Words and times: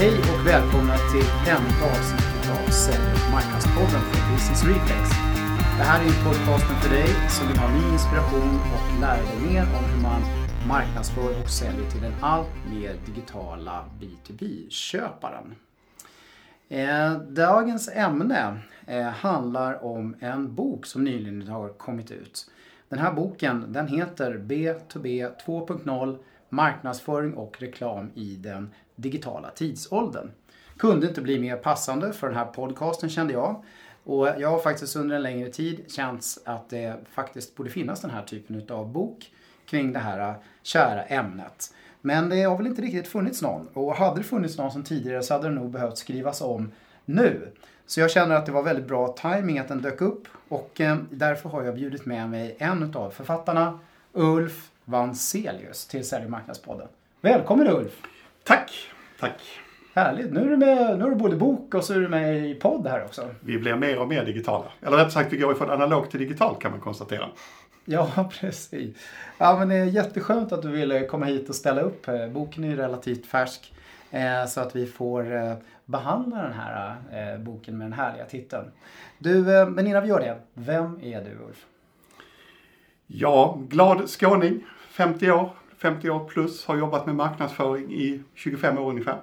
Hej 0.00 0.18
och 0.18 0.46
välkomna 0.46 0.96
till 1.12 1.28
ännu 1.52 1.68
ett 1.68 1.82
avsnitt 1.92 2.50
av 2.56 2.70
Sälj 2.70 3.12
och 3.14 3.32
marknadspodden 3.32 4.00
från 4.08 4.32
Business 4.32 4.64
Reflex. 4.64 5.10
Det 5.78 5.84
här 5.84 6.00
är 6.00 6.04
ju 6.04 6.24
podcasten 6.24 6.76
för 6.82 6.90
dig 6.90 7.08
som 7.28 7.48
vill 7.48 7.58
ha 7.58 7.68
ny 7.68 7.92
inspiration 7.92 8.60
och 8.74 9.00
lära 9.00 9.22
dig 9.22 9.52
mer 9.52 9.62
om 9.62 9.84
hur 9.90 10.02
man 10.02 10.22
marknadsför 10.68 11.42
och 11.42 11.50
säljer 11.50 11.90
till 11.90 12.00
den 12.00 12.14
allt 12.20 12.54
mer 12.70 12.94
digitala 13.06 13.84
B2B-köparen. 14.00 15.54
Eh, 16.68 17.12
dagens 17.18 17.88
ämne 17.94 18.58
eh, 18.86 19.02
handlar 19.02 19.84
om 19.84 20.16
en 20.20 20.54
bok 20.54 20.86
som 20.86 21.04
nyligen 21.04 21.48
har 21.48 21.68
kommit 21.68 22.10
ut. 22.10 22.50
Den 22.88 22.98
här 22.98 23.12
boken 23.12 23.72
den 23.72 23.88
heter 23.88 24.38
B2B 24.38 25.30
2.0 25.46 26.18
Marknadsföring 26.50 27.34
och 27.34 27.56
reklam 27.60 28.10
i 28.14 28.36
den 28.36 28.74
digitala 28.96 29.50
tidsåldern. 29.50 30.30
Kunde 30.76 31.08
inte 31.08 31.20
bli 31.20 31.38
mer 31.38 31.56
passande 31.56 32.12
för 32.12 32.26
den 32.26 32.36
här 32.36 32.44
podcasten 32.44 33.10
kände 33.10 33.32
jag. 33.32 33.64
Och 34.04 34.26
jag 34.26 34.50
har 34.50 34.58
faktiskt 34.58 34.96
under 34.96 35.16
en 35.16 35.22
längre 35.22 35.50
tid 35.50 35.84
känt 35.88 36.24
att 36.44 36.70
det 36.70 36.96
faktiskt 37.10 37.56
borde 37.56 37.70
finnas 37.70 38.00
den 38.00 38.10
här 38.10 38.22
typen 38.22 38.66
av 38.70 38.92
bok 38.92 39.30
kring 39.66 39.92
det 39.92 39.98
här 39.98 40.28
äh, 40.28 40.34
kära 40.62 41.02
ämnet. 41.02 41.74
Men 42.00 42.28
det 42.28 42.42
har 42.42 42.56
väl 42.56 42.66
inte 42.66 42.82
riktigt 42.82 43.08
funnits 43.08 43.42
någon. 43.42 43.68
Och 43.72 43.94
hade 43.94 44.20
det 44.20 44.24
funnits 44.24 44.58
någon 44.58 44.72
som 44.72 44.84
tidigare 44.84 45.22
så 45.22 45.34
hade 45.34 45.48
det 45.48 45.54
nog 45.54 45.70
behövt 45.70 45.98
skrivas 45.98 46.40
om 46.40 46.72
nu. 47.04 47.52
Så 47.86 48.00
jag 48.00 48.10
känner 48.10 48.34
att 48.34 48.46
det 48.46 48.52
var 48.52 48.62
väldigt 48.62 48.88
bra 48.88 49.08
timing 49.08 49.58
att 49.58 49.68
den 49.68 49.82
dök 49.82 50.00
upp 50.00 50.28
och 50.48 50.80
äh, 50.80 50.96
därför 51.10 51.48
har 51.48 51.62
jag 51.62 51.74
bjudit 51.74 52.06
med 52.06 52.30
mig 52.30 52.56
en 52.58 52.94
av 52.94 53.10
författarna, 53.10 53.78
Ulf 54.12 54.69
Vanselius, 54.90 55.86
till 55.86 56.08
Sälj 56.08 56.28
marknadspodden. 56.28 56.88
Välkommen 57.20 57.68
Ulf! 57.68 58.02
Tack! 58.44 58.72
Tack! 59.20 59.40
Härligt! 59.94 60.32
Nu 60.32 60.40
är, 60.40 60.48
du 60.48 60.56
med, 60.56 60.98
nu 60.98 61.04
är 61.04 61.08
du 61.08 61.16
både 61.16 61.36
bok 61.36 61.74
och 61.74 61.84
så 61.84 61.94
är 61.94 62.00
du 62.00 62.08
med 62.08 62.50
i 62.50 62.54
podd 62.54 62.86
här 62.86 63.04
också. 63.04 63.28
Vi 63.40 63.58
blir 63.58 63.74
mer 63.74 63.98
och 63.98 64.08
mer 64.08 64.24
digitala. 64.24 64.64
Eller 64.82 64.96
rätt 64.96 65.12
sagt, 65.12 65.32
vi 65.32 65.36
går 65.36 65.54
från 65.54 65.70
analog 65.70 66.10
till 66.10 66.20
digital 66.20 66.56
kan 66.60 66.70
man 66.70 66.80
konstatera. 66.80 67.28
Ja, 67.84 68.30
precis. 68.40 68.96
Ja, 69.38 69.56
men 69.58 69.68
det 69.68 69.74
är 69.74 69.84
jätteskönt 69.84 70.52
att 70.52 70.62
du 70.62 70.70
ville 70.70 71.06
komma 71.06 71.26
hit 71.26 71.48
och 71.48 71.54
ställa 71.54 71.80
upp. 71.80 72.06
Boken 72.32 72.64
är 72.64 72.68
ju 72.68 72.76
relativt 72.76 73.26
färsk. 73.26 73.72
Eh, 74.10 74.46
så 74.46 74.60
att 74.60 74.76
vi 74.76 74.86
får 74.86 75.36
eh, 75.36 75.54
behandla 75.84 76.42
den 76.42 76.52
här 76.52 76.96
eh, 77.12 77.40
boken 77.40 77.78
med 77.78 77.84
den 77.84 77.92
härliga 77.92 78.24
titeln. 78.24 78.64
Du, 79.18 79.42
men 79.66 79.86
innan 79.86 80.02
vi 80.02 80.08
gör 80.08 80.20
det, 80.20 80.36
vem 80.54 81.00
är 81.02 81.24
du 81.24 81.30
Ulf? 81.30 81.66
Ja, 83.06 83.58
glad 83.68 84.10
skåning, 84.10 84.64
50 84.90 85.30
år, 85.30 85.50
50 85.78 86.10
år 86.10 86.28
plus, 86.28 86.66
har 86.66 86.76
jobbat 86.76 87.06
med 87.06 87.14
marknadsföring 87.14 87.92
i 87.92 88.22
25 88.34 88.78
år 88.78 88.90
ungefär. 88.90 89.18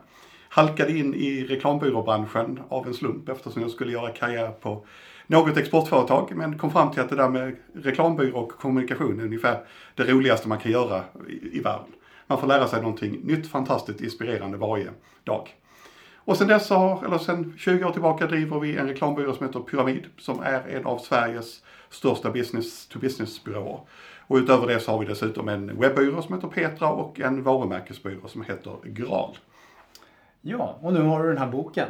Halkade 0.50 0.98
in 0.98 1.14
i 1.14 1.46
reklambyråbranschen 1.46 2.60
av 2.70 2.88
en 2.88 2.94
slump 2.94 3.30
eftersom 3.30 3.62
jag 3.62 3.72
skulle 3.72 3.92
göra 3.92 4.12
karriär 4.12 4.52
på 4.52 4.86
något 5.28 5.58
exportföretag 5.58 6.32
men 6.36 6.58
kom 6.58 6.72
fram 6.72 6.92
till 6.92 7.02
att 7.02 7.10
det 7.10 7.16
där 7.16 7.30
med 7.30 7.56
reklambyrå 7.74 8.40
och 8.40 8.52
kommunikation 8.52 9.20
är 9.20 9.24
ungefär 9.24 9.60
det 9.96 10.04
roligaste 10.04 10.48
man 10.48 10.60
kan 10.60 10.72
göra 10.72 11.04
i, 11.30 11.58
i 11.58 11.60
världen. 11.60 11.94
Man 12.28 12.40
får 12.40 12.48
lära 12.48 12.68
sig 12.68 12.82
någonting 12.82 13.20
nytt, 13.24 13.48
fantastiskt, 13.48 14.02
inspirerande 14.02 14.58
varje 14.58 14.90
dag. 15.24 15.56
Och 16.28 16.38
sen 16.38 16.48
dess 16.48 16.70
har, 16.70 17.06
eller 17.06 17.18
sen 17.18 17.54
20 17.58 17.86
år 17.86 17.92
tillbaka 17.92 18.28
driver 18.28 18.60
vi 18.60 18.78
en 18.78 18.88
reklambyrå 18.88 19.34
som 19.34 19.46
heter 19.46 19.60
Pyramid 19.60 20.06
som 20.18 20.40
är 20.40 20.68
en 20.68 20.86
av 20.86 20.98
Sveriges 20.98 21.64
största 21.90 22.32
business-to-business-byråer. 22.32 23.80
Och 24.28 24.38
utöver 24.38 24.68
det 24.68 24.80
så 24.80 24.92
har 24.92 25.00
vi 25.00 25.06
dessutom 25.06 25.48
en 25.48 25.80
webbyrå 25.80 26.22
som 26.22 26.36
heter 26.36 26.48
Petra 26.48 26.90
och 26.90 27.20
en 27.20 27.44
varumärkesbyrå 27.44 28.28
som 28.28 28.42
heter 28.42 28.76
Gral. 28.84 29.38
Ja, 30.42 30.78
och 30.82 30.94
nu 30.94 31.02
har 31.02 31.24
du 31.24 31.30
den 31.30 31.38
här 31.38 31.52
boken. 31.52 31.88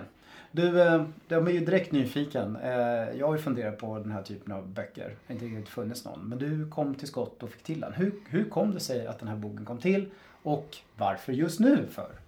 Du, 0.52 0.82
eh, 0.82 1.04
jag 1.28 1.48
är 1.48 1.54
ju 1.54 1.66
direkt 1.66 1.92
nyfiken. 1.92 2.56
Eh, 2.56 2.72
jag 3.20 3.28
har 3.28 3.36
ju 3.36 3.42
funderat 3.42 3.78
på 3.78 4.00
den 4.00 4.12
här 4.12 4.24
typen 4.24 4.54
av 4.54 4.68
böcker. 4.68 5.08
Det 5.08 5.34
har 5.34 5.34
inte 5.34 5.46
riktigt 5.46 5.70
funnits 5.70 6.06
någon. 6.06 6.20
Men 6.30 6.38
du 6.38 6.70
kom 6.70 6.96
till 6.96 7.08
skott 7.08 7.44
och 7.44 7.50
fick 7.50 7.64
till 7.64 7.80
den. 7.80 7.94
Hur, 7.94 8.12
hur 8.30 8.50
kom 8.50 8.74
det 8.74 8.80
sig 8.80 9.08
att 9.08 9.20
den 9.20 9.28
här 9.28 9.36
boken 9.36 9.66
kom 9.66 9.78
till? 9.78 10.10
Och 10.44 10.78
varför 10.98 11.34
just 11.34 11.60
nu 11.60 11.88
för? 11.92 12.27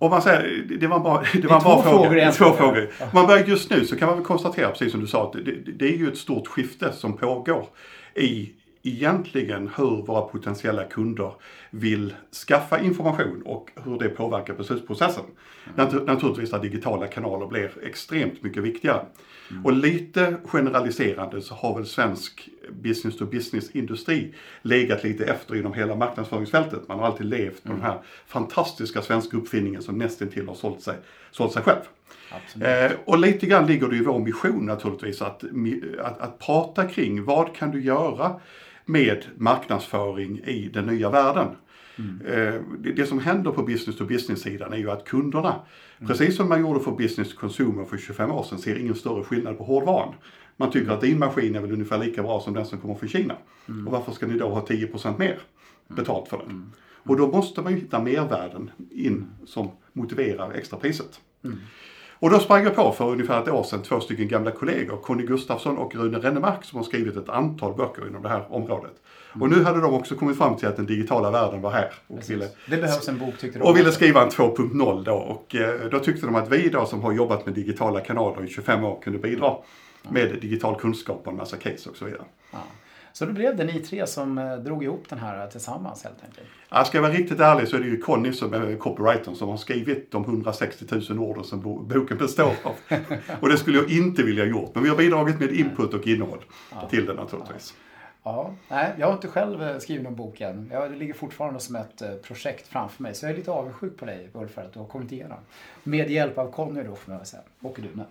Om 0.00 0.10
man 0.10 0.22
säger, 0.22 0.64
det 0.80 0.86
var 0.86 0.96
en 0.96 1.02
bra, 1.02 1.24
det 1.32 1.46
var 1.46 1.56
en 1.56 1.62
bra 1.62 1.82
fråga. 1.82 2.30
Frågor 2.30 2.32
två 2.32 2.52
frågor. 2.56 2.90
Om 3.00 3.08
man 3.12 3.26
börjar 3.26 3.44
just 3.44 3.70
nu 3.70 3.84
så 3.84 3.96
kan 3.96 4.08
man 4.08 4.16
väl 4.16 4.26
konstatera, 4.26 4.70
precis 4.70 4.92
som 4.92 5.00
du 5.00 5.06
sa, 5.06 5.26
att 5.26 5.32
det, 5.32 5.52
det 5.78 5.94
är 5.94 5.96
ju 5.96 6.08
ett 6.08 6.18
stort 6.18 6.48
skifte 6.48 6.92
som 6.92 7.16
pågår 7.16 7.66
i 8.14 8.52
egentligen 8.82 9.70
hur 9.76 10.06
våra 10.06 10.22
potentiella 10.22 10.84
kunder 10.84 11.32
vill 11.70 12.14
skaffa 12.48 12.80
information 12.80 13.42
och 13.44 13.70
hur 13.84 13.98
det 13.98 14.08
påverkar 14.08 14.54
beslutsprocessen. 14.54 15.24
Mm. 15.76 16.04
naturligtvis 16.04 16.50
där 16.50 16.58
digitala 16.58 17.06
kanaler 17.06 17.46
blir 17.46 17.70
extremt 17.82 18.42
mycket 18.42 18.62
viktigare. 18.62 19.06
Mm. 19.50 19.64
Och 19.64 19.72
lite 19.72 20.36
generaliserande 20.44 21.42
så 21.42 21.54
har 21.54 21.74
väl 21.74 21.86
svensk 21.86 22.48
business 22.70 23.16
to 23.16 23.26
business 23.26 23.70
industri 23.70 24.34
legat 24.62 25.04
lite 25.04 25.24
efter 25.24 25.56
inom 25.56 25.72
hela 25.72 25.94
marknadsföringsfältet. 25.94 26.88
Man 26.88 26.98
har 26.98 27.06
alltid 27.06 27.26
levt 27.26 27.62
på 27.62 27.68
mm. 27.68 27.80
den 27.80 27.90
här 27.90 27.98
fantastiska 28.26 29.02
svenska 29.02 29.36
uppfinningen 29.36 29.82
som 29.82 29.98
nästintill 29.98 30.48
har 30.48 30.54
sålt 30.54 30.82
sig, 30.82 30.96
sålt 31.30 31.52
sig 31.52 31.62
själv. 31.62 31.80
Eh, 32.60 32.92
och 33.04 33.18
lite 33.18 33.46
grann 33.46 33.66
ligger 33.66 33.88
det 33.88 33.96
i 33.96 34.04
vår 34.04 34.18
mission 34.18 34.66
naturligtvis 34.66 35.22
att, 35.22 35.44
att, 36.00 36.20
att 36.20 36.38
prata 36.38 36.88
kring 36.88 37.24
vad 37.24 37.54
kan 37.54 37.70
du 37.70 37.82
göra 37.82 38.40
med 38.84 39.24
marknadsföring 39.36 40.40
i 40.44 40.70
den 40.72 40.86
nya 40.86 41.10
världen. 41.10 41.46
Mm. 42.00 42.54
Eh, 42.54 42.62
det, 42.78 42.92
det, 42.92 43.06
som 43.06 43.18
händer 43.18 43.50
på 43.50 43.62
business 43.62 43.96
to 43.96 44.04
business-sidan 44.04 44.72
är 44.72 44.76
ju 44.76 44.90
att 44.90 45.04
kunderna, 45.04 45.54
mm. 45.98 46.08
precis 46.08 46.36
som 46.36 46.48
man 46.48 46.60
gjorde 46.60 46.80
för 46.80 46.90
business 46.90 47.34
to 47.34 47.40
consumer 47.40 47.84
för 47.84 47.98
25 47.98 48.30
år 48.30 48.42
sedan, 48.42 48.58
ser 48.58 48.78
ingen 48.78 48.94
större 48.94 49.24
skillnad 49.24 49.58
på 49.58 49.64
hårdvaran. 49.64 50.14
Man 50.56 50.70
tycker 50.70 50.90
att 50.90 51.00
din 51.00 51.18
maskin 51.18 51.56
är 51.56 51.60
väl 51.60 51.72
ungefär 51.72 51.98
lika 51.98 52.22
bra 52.22 52.40
som 52.40 52.54
den 52.54 52.66
som 52.66 52.78
kommer 52.78 52.94
från 52.94 53.08
Kina. 53.08 53.34
Mm. 53.68 53.86
Och 53.86 53.92
varför 53.92 54.12
ska 54.12 54.26
ni 54.26 54.38
då 54.38 54.48
ha 54.48 54.66
10% 54.66 55.18
mer 55.18 55.38
betalt 55.88 56.28
för 56.28 56.38
den? 56.38 56.46
Mm. 56.46 56.72
Och 57.02 57.16
då 57.16 57.26
måste 57.26 57.62
man 57.62 57.72
ju 57.72 57.78
hitta 57.78 58.00
mervärden 58.00 58.70
in 58.90 59.26
som 59.46 59.70
motiverar 59.92 60.52
extrapriset. 60.52 61.20
Mm. 61.44 61.58
Och 62.20 62.30
då 62.30 62.38
sprang 62.38 62.64
jag 62.64 62.74
på 62.74 62.92
för 62.92 63.10
ungefär 63.10 63.42
ett 63.42 63.48
år 63.48 63.62
sedan 63.62 63.82
två 63.82 64.00
stycken 64.00 64.28
gamla 64.28 64.50
kollegor, 64.50 64.96
Conny 64.96 65.26
Gustafsson 65.26 65.78
och 65.78 65.94
Rune 65.94 66.18
Rennemark, 66.18 66.64
som 66.64 66.76
har 66.76 66.84
skrivit 66.84 67.16
ett 67.16 67.28
antal 67.28 67.74
böcker 67.76 68.08
inom 68.08 68.22
det 68.22 68.28
här 68.28 68.52
området. 68.52 69.02
Mm. 69.34 69.42
Och 69.42 69.50
nu 69.50 69.64
hade 69.64 69.80
de 69.80 69.94
också 69.94 70.14
kommit 70.14 70.38
fram 70.38 70.56
till 70.56 70.68
att 70.68 70.76
den 70.76 70.86
digitala 70.86 71.30
världen 71.30 71.60
var 71.60 71.70
här. 71.70 71.92
Och 72.06 72.30
ville, 72.30 72.48
det 72.66 72.76
behövs 72.76 73.08
en 73.08 73.18
bok 73.18 73.38
tyckte 73.38 73.58
de. 73.58 73.64
Och 73.64 73.76
ville 73.76 73.92
skriva 73.92 74.22
en 74.22 74.30
2.0 74.30 75.04
då. 75.04 75.14
Och 75.14 75.54
eh, 75.54 75.90
då 75.90 75.98
tyckte 75.98 76.26
de 76.26 76.34
att 76.34 76.48
vi 76.52 76.68
då 76.68 76.86
som 76.86 77.02
har 77.02 77.12
jobbat 77.12 77.46
med 77.46 77.54
digitala 77.54 78.00
kanaler 78.00 78.44
i 78.44 78.48
25 78.48 78.84
år 78.84 79.00
kunde 79.02 79.18
bidra 79.18 79.56
med 80.08 80.38
digital 80.40 80.80
kunskap 80.80 81.20
och 81.24 81.32
en 81.32 81.36
massa 81.36 81.56
case 81.56 81.90
och 81.90 81.96
så 81.96 82.04
vidare. 82.04 82.24
Ja. 82.50 82.58
Så 83.12 83.26
då 83.26 83.32
blev 83.32 83.56
det 83.56 83.64
ni 83.64 83.80
tre 83.80 84.06
som 84.06 84.38
eh, 84.38 84.56
drog 84.56 84.84
ihop 84.84 85.04
den 85.08 85.18
här 85.18 85.46
tillsammans 85.46 86.04
helt 86.04 86.24
enkelt? 86.24 86.46
Ja, 86.70 86.84
ska 86.84 86.98
jag 86.98 87.02
vara 87.02 87.12
riktigt 87.12 87.40
ärlig 87.40 87.68
så 87.68 87.76
är 87.76 87.80
det 87.80 87.86
ju 87.86 88.00
Conny 88.00 88.32
som 88.32 88.54
är 88.54 88.76
copywritern 88.76 89.34
som 89.34 89.48
har 89.48 89.56
skrivit 89.56 90.12
de 90.12 90.24
160 90.24 90.84
000 91.10 91.18
orden 91.18 91.44
som 91.44 91.60
boken 91.88 92.18
består 92.18 92.52
av. 92.62 92.74
och 93.40 93.48
det 93.48 93.56
skulle 93.56 93.78
jag 93.78 93.90
inte 93.90 94.22
vilja 94.22 94.44
gjort. 94.44 94.74
Men 94.74 94.82
vi 94.82 94.88
har 94.88 94.96
bidragit 94.96 95.40
med 95.40 95.52
input 95.52 95.94
och 95.94 96.06
innehåll 96.06 96.44
ja. 96.72 96.88
till 96.88 97.06
den 97.06 97.16
naturligtvis. 97.16 97.74
Ja 97.76 97.89
nej, 98.68 98.94
jag 98.98 99.06
har 99.06 99.14
inte 99.14 99.28
själv 99.28 99.62
eh, 99.62 99.78
skrivit 99.78 100.04
någon 100.04 100.16
bok 100.16 100.40
än. 100.40 100.68
det 100.68 100.88
ligger 100.88 101.14
fortfarande 101.14 101.60
som 101.60 101.76
ett 101.76 102.02
eh, 102.02 102.14
projekt 102.14 102.66
framför 102.66 103.02
mig. 103.02 103.14
Så 103.14 103.26
jag 103.26 103.32
är 103.32 103.36
lite 103.36 103.50
avundsjuk 103.50 103.96
på 103.96 104.04
dig 104.04 104.30
Ulf 104.32 104.50
för 104.50 104.62
att 104.62 104.72
du 104.72 104.78
har 104.78 104.86
kommit 104.86 105.12
igenom. 105.12 105.38
Med 105.82 106.10
hjälp 106.10 106.38
av 106.38 106.50
Conny 106.50 106.82
då 106.82 106.94
får 106.94 107.10
man 107.10 107.18
väl 107.18 107.26
säga. 107.26 107.42
Och 107.60 107.78
du 107.82 107.88
med. 107.94 108.06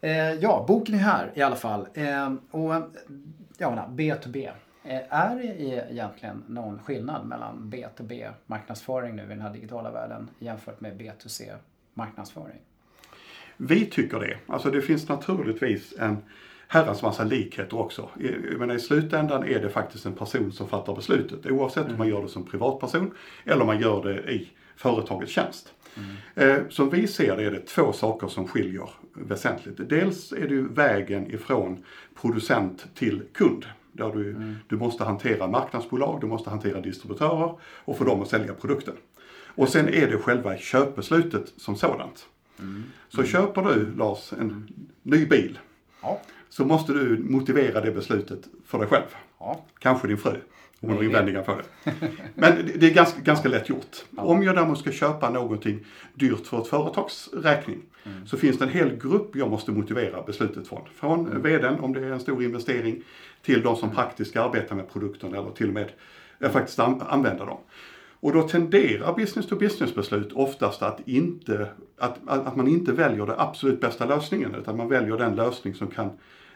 Eh, 0.00 0.32
ja, 0.32 0.64
boken 0.68 0.94
är 0.94 0.98
här 0.98 1.32
i 1.34 1.42
alla 1.42 1.56
fall. 1.56 1.88
Eh, 1.94 2.34
och 2.50 2.74
eh, 2.74 2.82
ja, 3.58 3.88
B2B. 3.90 4.50
Eh, 4.84 5.00
är 5.08 5.36
det 5.36 5.92
egentligen 5.92 6.44
någon 6.48 6.78
skillnad 6.78 7.26
mellan 7.26 7.72
B2B 7.74 8.30
marknadsföring 8.46 9.16
nu 9.16 9.22
i 9.22 9.26
den 9.26 9.40
här 9.40 9.52
digitala 9.52 9.90
världen 9.90 10.30
jämfört 10.38 10.80
med 10.80 11.00
B2C 11.00 11.54
marknadsföring? 11.94 12.58
Vi 13.56 13.86
tycker 13.86 14.20
det. 14.20 14.38
Alltså 14.46 14.70
det 14.70 14.82
finns 14.82 15.08
naturligtvis 15.08 15.94
en 15.98 16.16
herrans 16.68 17.02
massa 17.02 17.24
likheter 17.24 17.78
också. 17.78 18.08
Men 18.58 18.70
i 18.70 18.80
slutändan 18.80 19.44
är 19.44 19.60
det 19.60 19.70
faktiskt 19.70 20.06
en 20.06 20.12
person 20.12 20.52
som 20.52 20.68
fattar 20.68 20.94
beslutet 20.94 21.46
oavsett 21.46 21.84
mm. 21.84 21.92
om 21.92 21.98
man 21.98 22.08
gör 22.08 22.22
det 22.22 22.28
som 22.28 22.44
privatperson 22.44 23.14
eller 23.44 23.60
om 23.60 23.66
man 23.66 23.80
gör 23.80 24.02
det 24.02 24.32
i 24.32 24.48
företagets 24.76 25.32
tjänst. 25.32 25.72
Mm. 26.34 26.70
Som 26.70 26.90
vi 26.90 27.06
ser 27.06 27.36
det 27.36 27.44
är 27.44 27.50
det 27.50 27.66
två 27.66 27.92
saker 27.92 28.28
som 28.28 28.48
skiljer 28.48 28.88
väsentligt. 29.14 29.88
Dels 29.88 30.32
är 30.32 30.48
det 30.48 30.54
ju 30.54 30.68
vägen 30.68 31.34
ifrån 31.34 31.84
producent 32.20 32.86
till 32.94 33.22
kund. 33.32 33.66
Där 33.92 34.12
du, 34.12 34.30
mm. 34.30 34.56
du 34.68 34.76
måste 34.76 35.04
hantera 35.04 35.46
marknadsbolag, 35.46 36.20
du 36.20 36.26
måste 36.26 36.50
hantera 36.50 36.80
distributörer 36.80 37.54
och 37.62 37.98
få 37.98 38.04
dem 38.04 38.22
att 38.22 38.28
sälja 38.28 38.54
produkten. 38.54 38.94
Och 39.56 39.68
sen 39.68 39.88
är 39.88 40.10
det 40.10 40.18
själva 40.18 40.56
köpbeslutet 40.56 41.52
som 41.56 41.76
sådant. 41.76 42.26
Mm. 42.58 42.84
Så 43.08 43.18
mm. 43.18 43.30
köper 43.30 43.62
du, 43.62 43.94
Lars, 43.96 44.32
en 44.32 44.68
ny 45.02 45.26
bil. 45.26 45.58
Ja. 46.02 46.20
Så 46.48 46.64
måste 46.64 46.92
du 46.92 47.18
motivera 47.18 47.80
det 47.80 47.90
beslutet 47.90 48.40
för 48.66 48.78
dig 48.78 48.88
själv. 48.88 49.06
Ja. 49.38 49.64
Kanske 49.78 50.08
din 50.08 50.18
fru. 50.18 50.40
Om 50.80 50.88
man 50.88 50.96
har 50.96 51.04
invändningar 51.04 51.42
för 51.42 51.56
det. 51.56 51.92
Men 52.34 52.70
det 52.74 52.86
är 52.86 52.94
ganska, 52.94 53.20
ganska 53.20 53.48
lätt 53.48 53.68
gjort. 53.68 54.04
Om 54.16 54.42
jag 54.42 54.54
däremot 54.54 54.78
ska 54.78 54.92
köpa 54.92 55.30
någonting 55.30 55.84
dyrt 56.14 56.46
för 56.46 56.60
ett 56.60 56.66
företags 56.66 57.28
räkning 57.32 57.82
mm. 58.04 58.26
så 58.26 58.36
finns 58.36 58.58
det 58.58 58.64
en 58.64 58.70
hel 58.70 58.96
grupp 58.96 59.36
jag 59.36 59.50
måste 59.50 59.72
motivera 59.72 60.22
beslutet 60.22 60.68
från. 60.68 60.88
Från 60.94 61.26
mm. 61.26 61.42
vdn 61.42 61.80
om 61.80 61.92
det 61.92 62.00
är 62.00 62.10
en 62.10 62.20
stor 62.20 62.42
investering 62.42 63.02
till 63.42 63.62
de 63.62 63.76
som 63.76 63.90
praktiskt 63.90 64.36
arbetar 64.36 64.76
med 64.76 64.92
produkten 64.92 65.34
eller 65.34 65.50
till 65.50 65.68
och 65.68 65.74
med 65.74 65.92
eh, 66.40 66.50
faktiskt 66.50 66.78
använder 66.78 67.46
dem. 67.46 67.58
Och 68.20 68.32
då 68.32 68.42
tenderar 68.42 69.14
business 69.14 69.46
to 69.46 69.56
business 69.56 69.94
beslut 69.94 70.32
oftast 70.32 70.82
att, 70.82 71.08
inte, 71.08 71.68
att, 71.98 72.18
att 72.26 72.56
man 72.56 72.68
inte 72.68 72.92
väljer 72.92 73.26
den 73.26 73.34
absolut 73.38 73.80
bästa 73.80 74.06
lösningen 74.06 74.54
utan 74.54 74.76
man 74.76 74.88
väljer 74.88 75.16
den 75.16 75.36
lösning 75.36 75.74
som 75.74 75.86
kan 75.88 76.10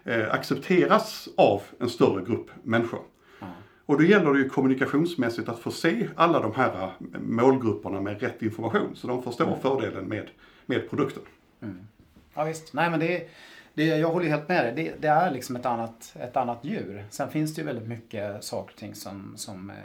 eh, 0.04 0.34
accepteras 0.34 1.28
av 1.36 1.62
en 1.78 1.88
större 1.88 2.24
grupp 2.24 2.50
människor. 2.62 3.00
Mm. 3.40 3.52
Och 3.86 3.98
då 3.98 4.04
gäller 4.04 4.32
det 4.32 4.38
ju 4.38 4.48
kommunikationsmässigt 4.48 5.48
att 5.48 5.58
förse 5.58 6.08
alla 6.16 6.40
de 6.40 6.54
här 6.54 6.82
eh, 6.82 7.20
målgrupperna 7.20 8.00
med 8.00 8.20
rätt 8.20 8.42
information 8.42 8.96
så 8.96 9.06
de 9.06 9.22
förstår 9.22 9.46
mm. 9.46 9.60
fördelen 9.60 10.04
med, 10.04 10.26
med 10.66 10.90
produkten. 10.90 11.22
Mm. 11.62 11.86
Ja 12.34 12.44
visst, 12.44 12.72
nej 12.72 12.90
men 12.90 13.00
det, 13.00 13.28
det 13.74 13.84
jag 13.84 14.10
håller 14.10 14.28
helt 14.28 14.48
med 14.48 14.64
dig. 14.64 14.84
Det, 14.84 14.94
det, 15.00 15.08
är 15.08 15.30
liksom 15.30 15.56
ett 15.56 15.66
annat, 15.66 16.16
ett 16.20 16.36
annat 16.36 16.58
djur. 16.62 17.04
Sen 17.10 17.30
finns 17.30 17.54
det 17.54 17.60
ju 17.60 17.66
väldigt 17.66 17.88
mycket 17.88 18.44
saker 18.44 18.72
och 18.74 18.78
ting 18.80 18.94
som, 18.94 19.32
som 19.36 19.70
eh, 19.70 19.76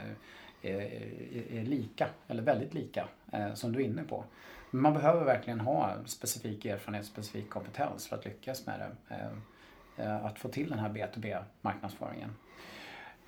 är, 0.70 1.64
lika, 1.64 2.08
eller 2.28 2.42
väldigt 2.42 2.74
lika, 2.74 3.08
eh, 3.32 3.54
som 3.54 3.72
du 3.72 3.80
är 3.80 3.84
inne 3.84 4.02
på. 4.02 4.24
Men 4.70 4.82
man 4.82 4.94
behöver 4.94 5.24
verkligen 5.24 5.60
ha 5.60 5.96
specifik 6.06 6.64
erfarenhet, 6.64 7.06
specifik 7.06 7.50
kompetens 7.50 8.06
för 8.06 8.16
att 8.16 8.24
lyckas 8.24 8.66
med 8.66 8.80
det. 8.80 9.14
Eh, 9.14 10.06
eh, 10.06 10.24
att 10.24 10.38
få 10.38 10.48
till 10.48 10.70
den 10.70 10.78
här 10.78 10.88
B2B-marknadsföringen. 10.88 12.30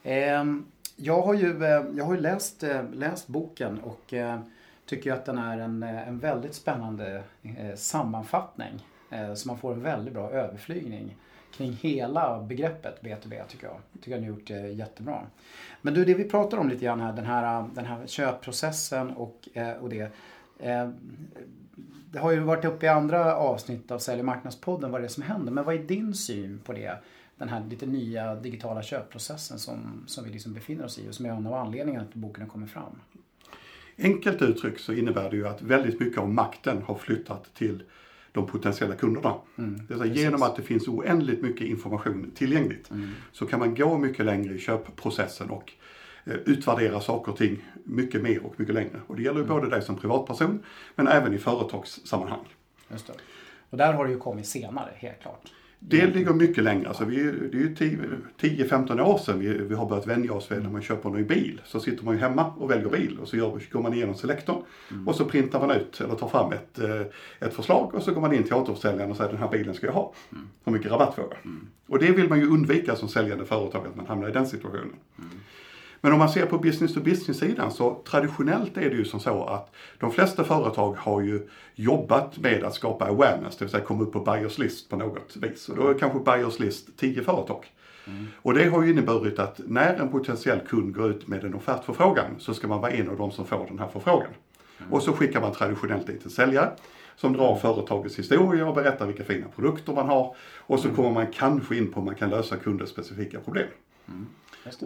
Ehm, 0.02 0.67
jag 0.96 1.23
har 1.23 1.35
ju, 1.35 1.58
jag 1.96 2.05
har 2.05 2.14
ju 2.14 2.20
läst, 2.20 2.64
läst 2.93 3.29
boken 3.29 3.81
och 3.81 4.14
tycker 4.87 5.12
att 5.12 5.25
den 5.25 5.38
är 5.38 5.58
en, 5.58 5.82
en 5.82 6.19
väldigt 6.19 6.55
spännande 6.55 7.23
sammanfattning. 7.75 8.87
Så 9.35 9.49
man 9.49 9.58
får 9.58 9.73
en 9.73 9.82
väldigt 9.82 10.14
bra 10.14 10.31
överflygning 10.31 11.17
kring 11.58 11.72
hela 11.72 12.43
begreppet 12.43 13.02
B2B 13.02 13.43
tycker 13.49 13.66
jag. 13.66 13.76
tycker 14.00 14.10
jag 14.10 14.20
ni 14.20 14.26
har 14.26 14.34
gjort 14.34 14.46
det 14.46 14.69
jättebra. 14.69 15.26
Men 15.82 15.94
du, 15.94 16.05
det 16.05 16.14
vi 16.14 16.25
pratar 16.25 16.58
om 16.58 16.69
lite 16.69 16.84
grann 16.84 17.00
här, 17.00 17.12
den 17.12 17.25
här, 17.25 17.60
eh, 17.60 17.66
den 17.75 17.84
här 17.84 18.06
köpprocessen 18.06 19.10
och, 19.10 19.49
eh, 19.52 19.72
och 19.72 19.88
det. 19.88 20.12
Det 22.12 22.19
har 22.19 22.31
ju 22.31 22.40
varit 22.40 22.64
uppe 22.64 22.87
i 22.87 22.88
andra 22.88 23.37
avsnitt 23.37 23.90
av 23.90 23.99
Sälj 23.99 24.19
och 24.19 24.26
marknadspodden 24.26 24.90
vad 24.90 25.00
det 25.00 25.06
är 25.06 25.08
som 25.08 25.22
händer. 25.22 25.52
Men 25.52 25.64
vad 25.64 25.75
är 25.75 25.78
din 25.78 26.14
syn 26.14 26.60
på 26.64 26.72
det? 26.72 26.99
Den 27.37 27.49
här 27.49 27.64
lite 27.70 27.87
nya 27.87 28.34
digitala 28.34 28.82
köpprocessen 28.82 29.58
som, 29.58 30.04
som 30.06 30.25
vi 30.25 30.31
liksom 30.31 30.54
befinner 30.54 30.84
oss 30.84 30.99
i 30.99 31.11
och 31.11 31.14
som 31.14 31.26
är 31.26 31.31
en 31.31 31.46
av 31.46 31.54
anledningarna 31.54 32.04
till 32.04 32.19
att 32.19 32.22
boken 32.22 32.43
har 32.43 32.50
kommit 32.50 32.70
fram. 32.70 33.00
Enkelt 33.99 34.43
uttryckt 34.43 34.81
så 34.81 34.93
innebär 34.93 35.31
det 35.31 35.37
ju 35.37 35.49
att 35.49 35.62
väldigt 35.62 36.00
mycket 36.00 36.19
av 36.19 36.28
makten 36.28 36.82
har 36.82 36.94
flyttat 36.94 37.54
till 37.54 37.82
de 38.32 38.46
potentiella 38.46 38.94
kunderna. 38.94 39.34
Mm, 39.58 39.80
det 39.88 40.06
genom 40.06 40.42
att 40.42 40.56
det 40.56 40.62
finns 40.62 40.88
oändligt 40.88 41.42
mycket 41.42 41.66
information 41.66 42.30
tillgängligt 42.34 42.90
mm. 42.90 43.10
så 43.32 43.46
kan 43.46 43.58
man 43.58 43.75
gå 43.75 43.98
mycket 43.98 44.26
längre 44.26 44.54
i 44.54 44.58
köpprocessen 44.58 45.50
och 45.50 45.72
eh, 46.25 46.34
utvärdera 46.34 47.00
saker 47.00 47.32
och 47.32 47.38
ting 47.38 47.64
mycket 47.84 48.22
mer 48.22 48.46
och 48.46 48.54
mycket 48.56 48.75
längre. 48.75 49.00
Och 49.06 49.16
det 49.16 49.22
gäller 49.22 49.38
ju 49.38 49.44
mm. 49.44 49.56
både 49.56 49.70
dig 49.70 49.82
som 49.82 49.96
privatperson 49.96 50.62
men 50.94 51.08
även 51.08 51.34
i 51.34 51.38
företagssammanhang. 51.38 52.44
Just 52.88 53.06
det. 53.06 53.12
Och 53.70 53.78
där 53.78 53.92
har 53.92 54.04
det 54.04 54.12
ju 54.12 54.19
kommit 54.19 54.46
senare, 54.46 54.90
helt 54.96 55.20
klart. 55.20 55.52
Det 55.80 56.06
ligger 56.06 56.32
mycket 56.32 56.64
längre. 56.64 56.88
Alltså 56.88 57.04
vi, 57.04 57.16
det 57.52 57.58
är 57.58 57.60
ju 57.60 57.75
10-15 58.40 59.00
år 59.00 59.19
sedan 59.19 59.40
vi, 59.40 59.48
vi 59.48 59.75
har 59.75 59.88
börjat 59.88 60.06
vänja 60.06 60.32
oss 60.32 60.50
vid 60.52 60.62
när 60.62 60.70
man 60.70 60.82
köper 60.82 61.08
en 61.08 61.14
ny 61.14 61.22
bil. 61.22 61.60
Så 61.64 61.80
sitter 61.80 62.04
man 62.04 62.14
ju 62.14 62.20
hemma 62.20 62.52
och 62.58 62.70
väljer 62.70 62.88
bil 62.88 63.19
och 63.22 63.28
så 63.28 63.36
gör, 63.36 63.60
går 63.72 63.82
man 63.82 63.94
igenom 63.94 64.14
selektorn 64.14 64.62
mm. 64.90 65.08
och 65.08 65.14
så 65.14 65.25
printar 65.25 65.60
man 65.60 65.70
ut 65.70 66.00
eller 66.00 66.14
tar 66.14 66.28
fram 66.28 66.52
ett, 66.52 66.78
eh, 66.78 67.00
ett 67.40 67.54
förslag 67.54 67.94
och 67.94 68.02
så 68.02 68.14
går 68.14 68.20
man 68.20 68.34
in 68.34 68.44
till 68.44 68.54
återförsäljaren 68.54 69.10
och 69.10 69.16
säger 69.16 69.30
den 69.30 69.40
här 69.40 69.50
bilen 69.50 69.75
ska 69.75 69.86
jag 69.86 69.92
ha. 69.92 70.12
Mm. 70.32 70.48
Hur 70.64 70.72
mycket 70.72 70.90
rabatt 70.90 71.14
får 71.14 71.25
jag? 71.25 71.36
Mm. 71.44 71.66
Och 71.86 71.98
det 71.98 72.10
vill 72.10 72.28
man 72.28 72.40
ju 72.40 72.46
undvika 72.46 72.96
som 72.96 73.08
säljande 73.08 73.44
företag 73.44 73.86
att 73.86 73.96
man 73.96 74.06
hamnar 74.06 74.28
i 74.28 74.32
den 74.32 74.46
situationen. 74.46 74.94
Mm. 75.19 75.30
Men 76.00 76.12
om 76.12 76.18
man 76.18 76.28
ser 76.28 76.46
på 76.46 76.58
business 76.58 76.94
to 76.94 77.00
business-sidan 77.00 77.70
så 77.70 78.02
traditionellt 78.10 78.76
är 78.76 78.90
det 78.90 78.96
ju 78.96 79.04
som 79.04 79.20
så 79.20 79.44
att 79.44 79.74
de 79.98 80.12
flesta 80.12 80.44
företag 80.44 80.96
har 80.98 81.20
ju 81.20 81.48
jobbat 81.74 82.38
med 82.38 82.64
att 82.64 82.74
skapa 82.74 83.04
awareness, 83.04 83.56
det 83.56 83.64
vill 83.64 83.70
säga 83.70 83.84
komma 83.84 84.02
upp 84.02 84.12
på 84.12 84.20
buyers 84.20 84.58
list 84.58 84.90
på 84.90 84.96
något 84.96 85.36
vis. 85.36 85.68
Och 85.68 85.76
då 85.76 85.88
är 85.88 85.94
kanske 85.94 86.18
buyers 86.18 86.58
list 86.58 86.88
10 86.96 87.22
företag. 87.22 87.64
Mm. 88.06 88.26
Och 88.36 88.54
det 88.54 88.68
har 88.68 88.82
ju 88.82 88.90
inneburit 88.90 89.38
att 89.38 89.60
när 89.66 89.94
en 89.94 90.08
potentiell 90.08 90.60
kund 90.60 90.94
går 90.94 91.10
ut 91.10 91.28
med 91.28 91.44
en 91.44 91.54
offertförfrågan 91.54 92.34
så 92.38 92.54
ska 92.54 92.68
man 92.68 92.80
vara 92.80 92.92
en 92.92 93.08
av 93.08 93.16
de 93.16 93.30
som 93.30 93.46
får 93.46 93.66
den 93.68 93.78
här 93.78 93.88
förfrågan. 93.88 94.30
Mm. 94.78 94.92
Och 94.92 95.02
så 95.02 95.12
skickar 95.12 95.40
man 95.40 95.52
traditionellt 95.52 96.06
dit 96.06 96.24
en 96.24 96.30
säljare 96.30 96.70
som 97.16 97.32
drar 97.32 97.56
företagets 97.56 98.18
historia 98.18 98.66
och 98.66 98.74
berättar 98.74 99.06
vilka 99.06 99.24
fina 99.24 99.48
produkter 99.48 99.92
man 99.92 100.08
har. 100.08 100.36
Och 100.56 100.78
så 100.78 100.84
mm. 100.84 100.96
kommer 100.96 101.10
man 101.10 101.26
kanske 101.26 101.76
in 101.76 101.92
på 101.92 102.00
om 102.00 102.06
man 102.06 102.14
kan 102.14 102.30
lösa 102.30 102.56
kundens 102.56 102.90
specifika 102.90 103.40
problem. 103.40 103.66
Mm. 104.08 104.26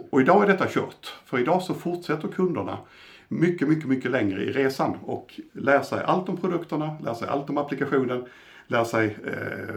Och 0.09 0.21
idag 0.21 0.43
är 0.43 0.47
detta 0.47 0.67
kört. 0.69 1.13
För 1.25 1.39
idag 1.39 1.61
så 1.61 1.73
fortsätter 1.73 2.27
kunderna 2.27 2.77
mycket, 3.27 3.67
mycket, 3.67 3.85
mycket 3.85 4.11
längre 4.11 4.43
i 4.43 4.51
resan 4.51 4.97
och 5.03 5.39
lär 5.51 5.81
sig 5.81 6.03
allt 6.03 6.29
om 6.29 6.37
produkterna, 6.37 6.97
lär 7.03 7.13
sig 7.13 7.27
allt 7.27 7.49
om 7.49 7.57
applikationen, 7.57 8.25
lär 8.67 8.83
sig, 8.83 9.17
eh, 9.25 9.75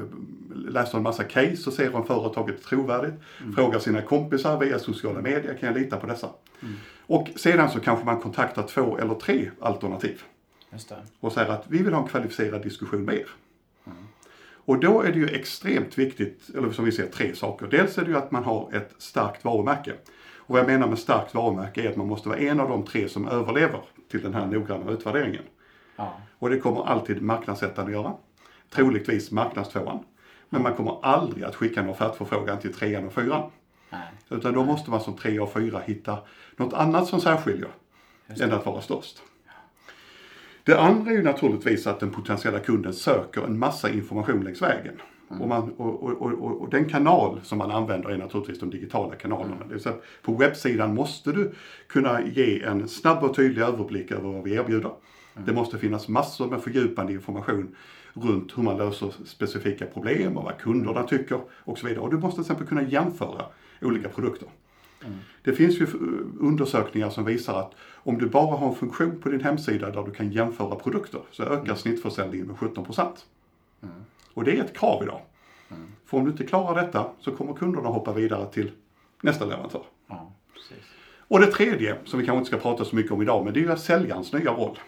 läser 0.54 0.96
en 0.96 1.02
massa 1.02 1.24
case 1.24 1.66
och 1.66 1.72
ser 1.72 1.94
om 1.94 2.06
företaget 2.06 2.60
är 2.60 2.64
trovärdigt, 2.64 3.14
mm. 3.40 3.54
frågar 3.54 3.78
sina 3.78 4.02
kompisar 4.02 4.58
via 4.58 4.78
sociala 4.78 5.20
medier, 5.20 5.56
kan 5.60 5.66
jag 5.66 5.78
lita 5.78 5.96
på 5.96 6.06
dessa? 6.06 6.28
Mm. 6.62 6.74
Och 7.06 7.28
sedan 7.36 7.70
så 7.70 7.80
kanske 7.80 8.04
man 8.04 8.20
kontaktar 8.20 8.62
två 8.62 8.98
eller 8.98 9.14
tre 9.14 9.50
alternativ. 9.60 10.22
Och 11.20 11.32
säger 11.32 11.50
att 11.50 11.64
vi 11.68 11.82
vill 11.82 11.92
ha 11.92 12.02
en 12.02 12.08
kvalificerad 12.08 12.62
diskussion 12.62 13.04
med 13.04 13.14
er. 13.14 13.26
Och 14.66 14.80
då 14.80 15.02
är 15.02 15.12
det 15.12 15.18
ju 15.18 15.28
extremt 15.28 15.98
viktigt, 15.98 16.50
eller 16.56 16.70
som 16.70 16.84
vi 16.84 16.92
ser, 16.92 17.06
tre 17.06 17.34
saker. 17.34 17.66
Dels 17.66 17.98
är 17.98 18.04
det 18.04 18.10
ju 18.10 18.16
att 18.16 18.30
man 18.30 18.44
har 18.44 18.70
ett 18.72 18.94
starkt 18.98 19.44
varumärke. 19.44 19.92
Och 20.36 20.54
vad 20.54 20.60
jag 20.60 20.66
menar 20.66 20.88
med 20.88 20.98
starkt 20.98 21.34
varumärke 21.34 21.82
är 21.82 21.90
att 21.90 21.96
man 21.96 22.06
måste 22.06 22.28
vara 22.28 22.38
en 22.38 22.60
av 22.60 22.68
de 22.68 22.84
tre 22.84 23.08
som 23.08 23.28
överlever 23.28 23.80
till 24.10 24.22
den 24.22 24.34
här 24.34 24.46
noggranna 24.46 24.90
utvärderingen. 24.90 25.42
Ja. 25.96 26.20
Och 26.38 26.50
det 26.50 26.58
kommer 26.58 26.86
alltid 26.86 27.22
marknadssättaren 27.22 27.88
att 27.88 27.94
göra. 27.94 28.14
Troligtvis 28.70 29.30
marknadstvåan. 29.30 30.04
Men 30.48 30.62
man 30.62 30.74
kommer 30.74 30.98
aldrig 31.02 31.44
att 31.44 31.54
skicka 31.54 31.80
en 31.80 31.88
offertförfrågan 31.88 32.58
till 32.58 32.74
trean 32.74 33.06
och 33.06 33.12
fyran. 33.12 33.50
Nej. 33.90 34.08
Utan 34.30 34.54
då 34.54 34.64
måste 34.64 34.90
man 34.90 35.00
som 35.00 35.16
tre 35.16 35.40
och 35.40 35.52
fyra 35.52 35.80
hitta 35.84 36.18
något 36.56 36.74
annat 36.74 37.08
som 37.08 37.20
särskiljer 37.20 37.70
än 38.40 38.52
att 38.52 38.66
vara 38.66 38.80
störst. 38.80 39.22
Det 40.66 40.80
andra 40.80 41.10
är 41.10 41.16
ju 41.16 41.22
naturligtvis 41.22 41.86
att 41.86 42.00
den 42.00 42.10
potentiella 42.10 42.58
kunden 42.58 42.92
söker 42.92 43.42
en 43.42 43.58
massa 43.58 43.90
information 43.90 44.44
längs 44.44 44.62
vägen. 44.62 45.00
Mm. 45.30 45.42
Och, 45.42 45.48
man, 45.48 45.72
och, 45.72 46.02
och, 46.02 46.60
och, 46.60 46.70
den 46.70 46.84
kanal 46.84 47.40
som 47.42 47.58
man 47.58 47.70
använder 47.70 48.08
är 48.08 48.18
naturligtvis 48.18 48.60
de 48.60 48.70
digitala 48.70 49.14
kanalerna. 49.14 49.54
Mm. 49.54 49.68
Det 49.68 49.74
vill 49.74 49.82
säga, 49.82 49.94
på 50.22 50.34
webbsidan 50.34 50.94
måste 50.94 51.32
du 51.32 51.52
kunna 51.86 52.26
ge 52.26 52.62
en 52.62 52.88
snabb 52.88 53.24
och 53.24 53.36
tydlig 53.36 53.62
överblick 53.62 54.10
över 54.10 54.28
vad 54.28 54.42
vi 54.42 54.54
erbjuder. 54.54 54.90
Mm. 55.34 55.46
Det 55.46 55.52
måste 55.52 55.78
finnas 55.78 56.08
massor 56.08 56.50
med 56.50 56.62
fördjupande 56.62 57.12
information 57.12 57.76
runt 58.12 58.58
hur 58.58 58.62
man 58.62 58.76
löser 58.76 59.12
specifika 59.24 59.86
problem 59.86 60.36
och 60.36 60.44
vad 60.44 60.58
kunderna 60.58 61.02
tycker 61.02 61.40
och 61.64 61.78
så 61.78 61.86
vidare. 61.86 62.02
Och 62.02 62.10
du 62.10 62.18
måste 62.18 62.34
till 62.34 62.52
exempel 62.52 62.66
kunna 62.66 62.82
jämföra 62.82 63.44
olika 63.82 64.08
produkter. 64.08 64.48
Mm. 65.06 65.18
Det 65.42 65.52
finns 65.52 65.80
ju 65.80 65.86
undersökningar 66.40 67.10
som 67.10 67.24
visar 67.24 67.60
att 67.60 67.72
om 67.94 68.18
du 68.18 68.26
bara 68.26 68.56
har 68.56 68.68
en 68.68 68.74
funktion 68.74 69.20
på 69.20 69.28
din 69.28 69.40
hemsida 69.40 69.90
där 69.90 70.02
du 70.02 70.10
kan 70.10 70.32
jämföra 70.32 70.76
produkter 70.76 71.20
så 71.30 71.42
ökar 71.42 71.64
mm. 71.64 71.76
snittförsäljningen 71.76 72.46
med 72.46 72.58
17 72.58 72.86
Mm. 73.82 73.94
Och 74.34 74.44
det 74.44 74.58
är 74.58 74.64
ett 74.64 74.76
krav 74.76 75.02
idag. 75.02 75.20
Mm. 75.70 75.88
För 76.06 76.18
om 76.18 76.24
du 76.24 76.30
inte 76.30 76.44
klarar 76.44 76.82
detta 76.82 77.06
så 77.20 77.30
kommer 77.30 77.54
kunderna 77.54 77.88
hoppa 77.88 78.12
vidare 78.12 78.46
till 78.52 78.70
nästa 79.22 79.44
leverantör. 79.44 79.82
Ja, 80.06 80.32
och 81.28 81.40
det 81.40 81.46
tredje, 81.46 81.96
som 82.04 82.20
vi 82.20 82.26
kanske 82.26 82.38
inte 82.38 82.48
ska 82.48 82.58
prata 82.58 82.84
så 82.84 82.96
mycket 82.96 83.12
om 83.12 83.22
idag, 83.22 83.44
men 83.44 83.54
det 83.54 83.60
är 83.60 83.70
ju 83.70 83.76
säljarens 83.76 84.32
nya 84.32 84.50
roll. 84.50 84.78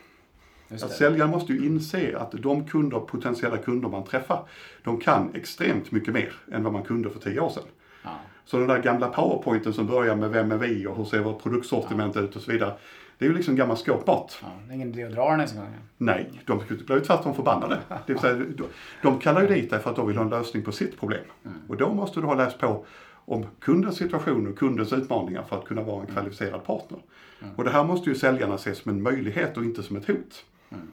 Att 0.71 0.91
säljaren 0.91 1.31
måste 1.31 1.53
ju 1.53 1.67
inse 1.67 2.19
att 2.19 2.33
de 2.33 2.65
kunder, 2.65 3.01
potentiella 3.01 3.57
kunder 3.57 3.89
man 3.89 4.05
träffar, 4.05 4.49
de 4.85 5.01
kan 5.01 5.35
extremt 5.35 5.91
mycket 5.91 6.15
mer 6.15 6.33
än 6.53 6.65
vad 6.65 6.73
man 6.73 6.83
kunde 6.83 7.11
för 7.11 7.21
tio 7.21 7.41
år 7.41 7.51
sedan. 7.51 7.63
Ja. 8.05 8.11
Så 8.49 8.59
den 8.59 8.69
där 8.69 8.83
gamla 8.83 9.09
powerpointen 9.09 9.73
som 9.73 9.87
börjar 9.87 10.17
med 10.17 10.31
vem 10.31 10.53
är 10.53 10.57
vi 10.57 10.87
och 10.87 10.97
hur 10.97 11.05
ser 11.05 11.21
vårt 11.21 11.43
produktsortiment 11.43 12.15
ja. 12.15 12.21
ut 12.21 12.37
och 12.37 12.43
så 12.43 12.53
vidare. 12.53 12.75
Det 13.19 13.25
är 13.25 13.29
ju 13.29 13.35
liksom 13.35 13.57
gammal 13.57 13.77
skåpmat. 13.77 14.39
Ja, 14.43 14.49
det 14.67 14.73
är 14.73 14.75
ingen 14.75 14.89
idé 14.89 15.05
att 15.05 15.13
dra 15.13 15.31
den 15.31 15.41
ens 15.41 15.53
en 15.53 15.59
gång. 15.59 15.75
Nej, 15.97 16.31
de 16.45 16.59
blir 16.69 16.97
ju 16.97 17.01
tvärtom 17.01 17.35
förbannade. 17.35 17.79
Det 17.89 18.13
vill 18.13 18.19
säga, 18.19 18.35
de, 18.35 18.65
de 19.03 19.19
kallar 19.19 19.43
ju 19.43 19.47
dit 19.47 19.71
dig 19.71 19.81
för 19.81 19.91
att 19.91 19.97
de 19.97 20.07
vill 20.07 20.17
ha 20.17 20.25
en 20.25 20.31
lösning 20.31 20.65
på 20.65 20.73
sitt 20.73 21.01
problem. 21.01 21.25
Mm. 21.45 21.59
Och 21.69 21.77
då 21.77 21.95
måste 21.95 22.21
du 22.21 22.27
ha 22.27 22.35
läst 22.35 22.59
på 22.59 22.85
om 23.11 23.47
kundens 23.61 23.97
situation 23.97 24.49
och 24.49 24.59
kundens 24.59 24.93
utmaningar 24.93 25.43
för 25.43 25.59
att 25.59 25.65
kunna 25.65 25.83
vara 25.83 25.97
en 25.97 26.03
mm. 26.03 26.15
kvalificerad 26.15 26.65
partner. 26.65 26.99
Mm. 27.43 27.55
Och 27.55 27.65
det 27.65 27.71
här 27.71 27.85
måste 27.85 28.11
ju 28.11 28.17
säljarna 28.17 28.59
se 28.59 28.75
som 28.75 28.91
en 28.91 29.03
möjlighet 29.03 29.57
och 29.57 29.65
inte 29.65 29.83
som 29.83 29.97
ett 29.97 30.07
hot. 30.07 30.45
Mm. 30.71 30.89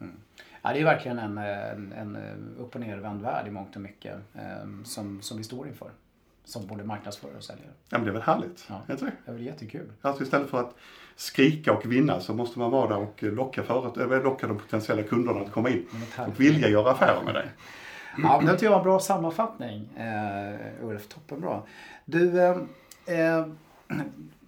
mm. 0.00 0.12
Ja, 0.62 0.72
det 0.72 0.80
är 0.80 0.84
verkligen 0.84 1.18
en, 1.18 1.38
en, 1.38 1.92
en 1.92 2.16
upp 2.58 2.74
och 2.74 2.80
nervänd 2.80 3.22
värld 3.22 3.48
i 3.48 3.50
mångt 3.50 3.76
och 3.76 3.82
mycket 3.82 4.14
eh, 4.34 4.82
som, 4.84 5.22
som 5.22 5.38
vi 5.38 5.44
står 5.44 5.68
inför. 5.68 5.90
Som 6.44 6.66
både 6.66 6.84
marknadsförare 6.84 7.36
och 7.36 7.44
säljare. 7.44 7.70
Ja, 7.88 7.98
men 7.98 8.04
det 8.04 8.10
är 8.10 8.12
väl 8.12 8.22
härligt? 8.22 8.64
Ja. 8.68 8.82
Är 8.86 8.92
inte 8.92 9.04
det? 9.04 9.12
Det 9.24 9.30
är 9.30 9.34
väl 9.34 9.46
jättekul. 9.46 9.92
Alltså 10.00 10.22
istället 10.22 10.50
för 10.50 10.60
att 10.60 10.74
skrika 11.16 11.72
och 11.72 11.92
vinna 11.92 12.20
så 12.20 12.34
måste 12.34 12.58
man 12.58 12.70
vara 12.70 12.88
där 12.88 12.98
och 12.98 13.22
locka, 13.22 13.62
föret- 13.62 13.96
eller 13.96 14.22
locka 14.22 14.46
de 14.46 14.58
potentiella 14.58 15.02
kunderna 15.02 15.40
att 15.40 15.52
komma 15.52 15.70
in 15.70 15.86
Men 16.16 16.26
och 16.26 16.40
vilja 16.40 16.68
göra 16.68 16.90
affärer 16.90 17.22
med 17.24 17.34
dig. 17.34 17.48
Ja, 18.22 18.40
det 18.44 18.52
tycker 18.52 18.64
jag 18.64 18.70
var 18.70 18.78
en 18.78 18.84
bra 18.84 18.98
sammanfattning, 19.00 19.88
eh, 19.96 20.84
Ulf. 20.86 21.08
Toppenbra. 21.08 21.62
Du, 22.04 22.40
eh, 22.40 22.56
eh, 23.06 23.46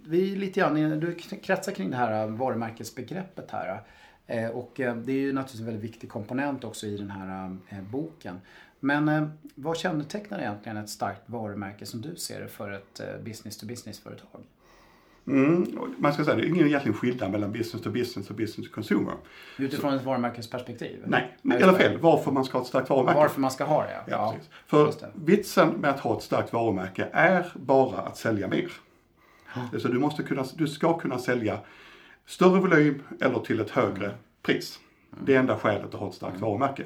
vi 0.07 0.33
är 0.33 0.37
lite 0.37 0.61
grann, 0.61 1.01
du 1.01 1.15
kretsar 1.15 1.73
kring 1.73 1.91
det 1.91 1.97
här 1.97 2.27
varumärkesbegreppet 2.27 3.51
här. 3.51 3.83
Eh, 4.27 4.49
och 4.49 4.81
eh, 4.81 4.97
det 4.97 5.13
är 5.13 5.17
ju 5.17 5.33
naturligtvis 5.33 5.61
en 5.61 5.67
väldigt 5.67 5.85
viktig 5.85 6.11
komponent 6.11 6.65
också 6.65 6.87
i 6.87 6.97
den 6.97 7.11
här 7.11 7.57
eh, 7.69 7.81
boken. 7.81 8.41
Men 8.85 9.09
eh, 9.09 9.29
vad 9.55 9.77
kännetecknar 9.77 10.39
egentligen 10.39 10.77
ett 10.77 10.89
starkt 10.89 11.23
varumärke 11.27 11.87
som 11.87 12.01
du 12.01 12.17
ser 12.17 12.41
det 12.41 12.49
för 12.49 12.71
ett 12.71 13.01
eh, 13.01 13.07
business-to-business-företag? 13.25 14.41
Mm. 15.27 15.79
och 15.79 15.89
Man 15.99 16.13
ska 16.13 16.25
säga, 16.25 16.37
det 16.37 16.43
är 16.43 16.47
ingen 16.47 16.67
egentligen 16.67 16.99
skillnad 16.99 17.31
mellan 17.31 17.53
business 17.53 17.83
to 17.83 17.91
business 17.91 18.31
och 18.31 18.37
business 18.37 18.69
to 18.69 18.75
consumer. 18.75 19.15
Utifrån 19.59 19.95
ett 19.95 20.05
varumärkesperspektiv? 20.05 21.03
Nej, 21.07 21.37
Ja, 21.43 21.55
eller 21.55 21.73
det. 21.73 21.79
fel. 21.79 21.99
Varför 21.99 22.33
man 22.33 22.45
ska 22.45 22.59
ha 22.59 22.63
ett 22.63 22.69
starkt 22.69 22.91
varumärke. 22.91 23.19
Varför 23.19 23.41
man 23.41 23.51
ska 23.51 23.65
ha 23.65 23.83
det, 23.83 24.01
Ja, 24.07 24.33
precis. 24.37 24.51
För 24.67 24.87
just 24.87 25.01
det. 25.01 25.11
vitsen 25.15 25.69
med 25.69 25.91
att 25.91 26.01
ha 26.01 26.17
ett 26.17 26.23
starkt 26.23 26.53
varumärke 26.53 27.09
är 27.13 27.53
bara 27.55 27.99
att 27.99 28.17
sälja 28.17 28.49
mer. 28.49 28.73
Så 29.79 29.89
du, 29.89 29.99
måste 29.99 30.23
kunna, 30.23 30.45
du 30.55 30.67
ska 30.67 30.99
kunna 30.99 31.19
sälja 31.19 31.59
större 32.27 32.61
volym 32.61 33.03
eller 33.21 33.39
till 33.39 33.61
ett 33.61 33.71
högre 33.71 34.15
pris. 34.43 34.81
Det 35.25 35.35
är 35.35 35.39
enda 35.39 35.59
skälet 35.59 35.95
att 35.95 36.01
ha 36.01 36.09
ett 36.09 36.15
starkt 36.15 36.41
varumärke. 36.41 36.85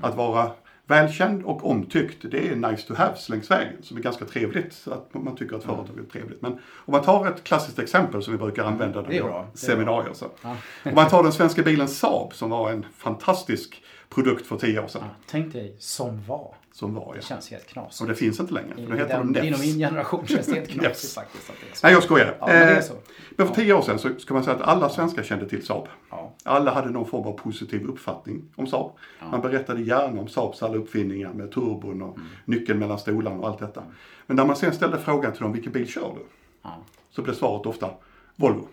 Att 0.00 0.16
vara 0.16 0.52
välkänd 0.88 1.44
och 1.44 1.70
omtyckt, 1.70 2.16
det 2.30 2.48
är 2.48 2.56
nice 2.56 2.88
to 2.88 2.94
have 2.94 3.16
längs 3.28 3.50
vägen. 3.50 3.82
Som 3.82 3.96
är 3.96 4.00
ganska 4.00 4.24
trevligt, 4.24 4.88
att 4.90 5.14
man 5.14 5.36
tycker 5.36 5.56
att 5.56 5.64
företag 5.64 5.98
är 5.98 6.10
trevligt. 6.12 6.42
Men 6.42 6.52
om 6.52 6.92
man 6.92 7.02
tar 7.02 7.26
ett 7.26 7.44
klassiskt 7.44 7.78
exempel 7.78 8.22
som 8.22 8.32
vi 8.32 8.38
brukar 8.38 8.64
använda 8.64 9.00
när 9.00 9.08
vi 9.08 9.18
har 9.18 9.46
seminarier. 9.54 10.12
Så. 10.14 10.26
Ja. 10.42 10.56
Om 10.84 10.94
man 10.94 11.08
tar 11.08 11.22
den 11.22 11.32
svenska 11.32 11.62
bilen 11.62 11.88
Saab 11.88 12.34
som 12.34 12.50
var 12.50 12.70
en 12.70 12.86
fantastisk 12.96 13.82
produkt 14.08 14.46
för 14.46 14.56
tio 14.56 14.82
år 14.82 14.86
sedan. 14.86 15.02
Ja, 15.04 15.14
tänk 15.26 15.52
dig 15.52 15.76
som 15.78 16.24
var. 16.26 16.54
Som 16.78 16.94
var, 16.94 17.12
Det 17.12 17.18
ja. 17.18 17.22
känns 17.22 17.50
helt 17.50 17.66
knasigt. 17.66 18.00
Och 18.00 18.08
det 18.08 18.14
finns 18.14 18.40
inte 18.40 18.54
längre, 18.54 18.74
för 18.74 18.82
nu 18.82 18.96
heter 18.96 19.18
den, 19.18 19.32
de 19.32 19.40
inom 19.42 19.60
min 19.60 19.78
generation 19.78 20.26
känns 20.26 20.46
det 20.46 20.54
helt 20.54 20.68
knasigt 20.70 20.84
Yes. 21.04 21.14
faktiskt. 21.14 21.50
Att 21.50 21.56
det 21.60 21.70
är 21.70 21.74
så. 21.74 21.86
Nej, 21.86 21.92
jag 21.92 22.02
skojar. 22.02 22.36
Ja, 22.40 22.46
men 22.46 22.56
det 22.56 22.64
är 22.72 22.76
Eh, 22.76 22.82
så. 22.82 22.94
Men 23.30 23.46
för 23.46 23.54
tio 23.54 23.72
år 23.72 23.82
sedan 23.82 23.98
så 23.98 24.08
ska 24.18 24.34
man 24.34 24.44
säga 24.44 24.56
att 24.56 24.62
alla 24.62 24.88
svenskar 24.88 25.22
kände 25.22 25.48
till 25.48 25.66
Saab. 25.66 25.88
Ja. 26.10 26.32
Alla 26.44 26.74
hade 26.74 26.90
någon 26.90 27.06
form 27.06 27.26
av 27.26 27.32
positiv 27.32 27.84
uppfattning 27.88 28.44
om 28.56 28.66
Saab. 28.66 28.92
Man 29.30 29.40
berättade 29.40 29.82
gärna 29.82 30.20
om 30.20 30.28
Saabs 30.28 30.62
alla 30.62 30.76
uppfinningar 30.76 31.32
med 31.32 31.52
turbon 31.52 32.02
och 32.02 32.16
Mm. 32.16 32.28
nyckeln 32.44 32.78
mellan 32.78 32.98
stolarna 32.98 33.36
och 33.38 33.48
allt 33.48 33.58
detta. 33.58 33.82
Men 34.26 34.36
när 34.36 34.44
man 34.44 34.56
sen 34.56 34.72
ställde 34.72 34.98
frågan 34.98 35.32
till 35.32 35.42
dem, 35.42 35.52
vilken 35.52 35.72
bil 35.72 35.88
kör 35.88 36.12
du? 36.16 36.22
Ja. 36.62 36.76
Så 37.10 37.22
blev 37.22 37.34
svaret 37.34 37.66
ofta 37.66 37.90
Volvo. 38.36 38.68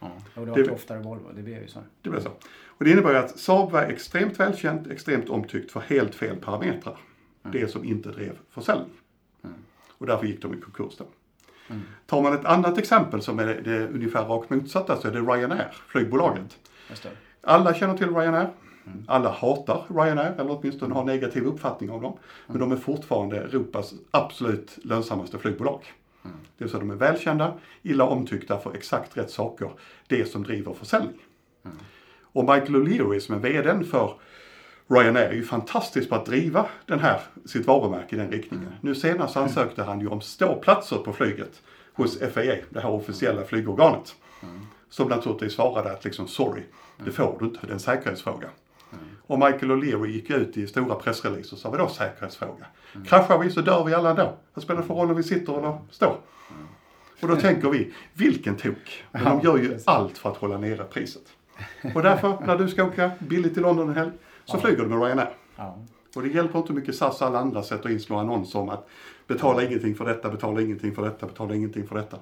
Ja. 0.00 0.10
Och 0.34 0.44
det 0.46 0.50
var 0.50 0.58
Det- 0.58 0.70
oftare 0.70 0.98
Volvo, 0.98 1.30
det 1.36 1.42
blev 1.42 1.62
ju 1.62 1.68
så. 1.68 1.78
Det 2.02 2.10
blev 2.10 2.20
så. 2.22 2.28
Och 2.66 2.84
det 2.84 2.90
innebär 2.90 3.14
att 3.14 3.38
Saab 3.38 3.70
var 3.70 3.82
extremt 3.82 4.40
välkänt, 4.40 4.86
extremt 4.86 5.28
omtyckt 5.28 5.72
för 5.72 5.80
helt 5.80 6.14
fel 6.14 6.36
parametrar. 6.36 6.96
Det 7.42 7.70
som 7.70 7.84
inte 7.84 8.08
drev 8.08 8.38
försäljning. 8.50 8.90
Och 9.98 10.06
därför 10.06 10.26
gick 10.26 10.42
de 10.42 10.54
i 10.54 10.60
konkurs 10.60 10.96
då. 10.98 11.04
Tar 12.06 12.22
man 12.22 12.32
ett 12.32 12.44
annat 12.44 12.78
exempel 12.78 13.22
som 13.22 13.38
är 13.38 13.46
det, 13.46 13.60
det 13.60 13.88
ungefär 13.88 14.24
rakt 14.24 14.50
motsatta 14.50 14.96
så 14.96 15.08
är 15.08 15.12
det 15.12 15.20
Ryanair, 15.20 15.72
flygbolaget. 15.86 16.58
Det. 16.88 17.10
Alla 17.40 17.74
känner 17.74 17.96
till 17.96 18.14
Ryanair. 18.14 18.50
Alla 19.06 19.30
hatar 19.30 19.84
Ryanair, 19.88 20.40
eller 20.40 20.58
åtminstone 20.58 20.94
har 20.94 21.04
negativ 21.04 21.46
uppfattning 21.46 21.90
om 21.90 22.02
dem. 22.02 22.18
Men 22.46 22.58
de 22.58 22.72
är 22.72 22.76
fortfarande 22.76 23.36
Europas 23.36 23.94
absolut 24.10 24.78
lönsammaste 24.82 25.38
flygbolag. 25.38 25.92
Det 26.22 26.64
vill 26.64 26.68
säga 26.68 26.80
de 26.80 26.90
är 26.90 26.94
välkända, 26.94 27.54
illa 27.82 28.04
omtyckta 28.04 28.58
för 28.58 28.74
exakt 28.74 29.16
rätt 29.16 29.30
saker. 29.30 29.70
Det 30.06 30.24
som 30.24 30.42
driver 30.42 30.72
försäljning. 30.72 31.18
Och 32.22 32.44
Michael 32.44 32.76
O'Leary 32.76 33.18
som 33.18 33.34
är 33.34 33.38
VDn 33.38 33.84
för 33.84 34.14
Ryanair 34.92 35.28
är 35.28 35.32
ju 35.32 35.44
fantastisk 35.44 36.08
på 36.08 36.14
att 36.14 36.26
driva 36.26 36.66
den 36.86 37.00
här, 37.00 37.20
sitt 37.44 37.66
varumärke 37.66 38.16
i 38.16 38.18
den 38.18 38.30
riktningen. 38.30 38.72
Nu 38.80 38.94
senast 38.94 39.36
ansökte 39.36 39.82
han 39.82 40.00
ju 40.00 40.08
om 40.08 40.20
ståplatser 40.20 40.96
på 40.96 41.12
flyget 41.12 41.62
hos 41.92 42.18
FAA, 42.18 42.56
det 42.70 42.80
här 42.80 42.90
officiella 42.90 43.44
flygorganet. 43.44 44.14
Som 44.90 45.08
naturligtvis 45.08 45.52
svarade 45.52 45.92
att 45.92 46.04
liksom 46.04 46.28
sorry, 46.28 46.62
det 47.04 47.10
får 47.10 47.36
du 47.40 47.44
inte, 47.44 47.58
det 47.62 47.68
är 47.68 47.72
en 47.72 47.80
säkerhetsfråga. 47.80 48.48
Och 49.26 49.38
Michael 49.38 49.70
O'Leary 49.72 50.06
gick 50.06 50.30
ut 50.30 50.56
i 50.56 50.66
stora 50.66 50.94
pressreleaser 50.94 51.52
och 51.52 51.58
sa 51.58 51.70
vadå 51.70 51.88
säkerhetsfråga? 51.88 52.66
Kraschar 53.06 53.38
vi 53.38 53.50
så 53.50 53.60
dör 53.60 53.84
vi 53.84 53.94
alla 53.94 54.10
ändå. 54.10 54.36
Vad 54.54 54.62
spelar 54.62 54.80
det 54.80 54.86
för 54.86 54.94
roll 54.94 55.10
om 55.10 55.16
vi 55.16 55.22
sitter 55.22 55.58
eller 55.58 55.78
står? 55.90 56.16
Och 57.20 57.28
då 57.28 57.36
tänker 57.36 57.70
vi, 57.70 57.92
vilken 58.12 58.56
tok. 58.56 59.04
Men 59.12 59.24
de 59.24 59.40
gör 59.40 59.56
ju 59.56 59.78
allt 59.86 60.18
för 60.18 60.30
att 60.30 60.36
hålla 60.36 60.58
nere 60.58 60.84
priset. 60.84 61.22
Och 61.94 62.02
därför, 62.02 62.38
när 62.46 62.58
du 62.58 62.68
ska 62.68 62.84
åka 62.84 63.10
billigt 63.18 63.54
till 63.54 63.62
London 63.62 63.88
en 63.88 63.94
helg, 63.94 64.12
så 64.44 64.58
flyger 64.58 64.82
du 64.82 64.88
med 64.88 65.02
Ryanair. 65.02 65.30
Ja. 65.56 65.78
Och 66.16 66.22
det 66.22 66.28
hjälper 66.28 66.58
inte 66.58 66.72
hur 66.72 66.80
mycket 66.80 66.96
SAS 66.96 67.20
och 67.20 67.26
alla 67.26 67.38
andra 67.38 67.62
sätter 67.62 67.88
in 67.90 68.00
små 68.00 68.18
annonser 68.18 68.58
om 68.58 68.68
att 68.68 68.88
betala 69.26 69.62
ingenting 69.62 69.94
för 69.94 70.04
detta, 70.04 70.30
betala 70.30 70.60
ingenting 70.60 70.94
för 70.94 71.02
detta, 71.02 71.26
betala 71.26 71.54
ingenting 71.54 71.86
för 71.88 71.94
detta. 71.94 72.18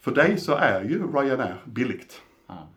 För 0.00 0.10
dig 0.14 0.38
så 0.38 0.54
är 0.54 0.82
ju 0.82 1.12
Ryanair 1.12 1.56
billigt. 1.64 2.22
Ja. 2.46 2.68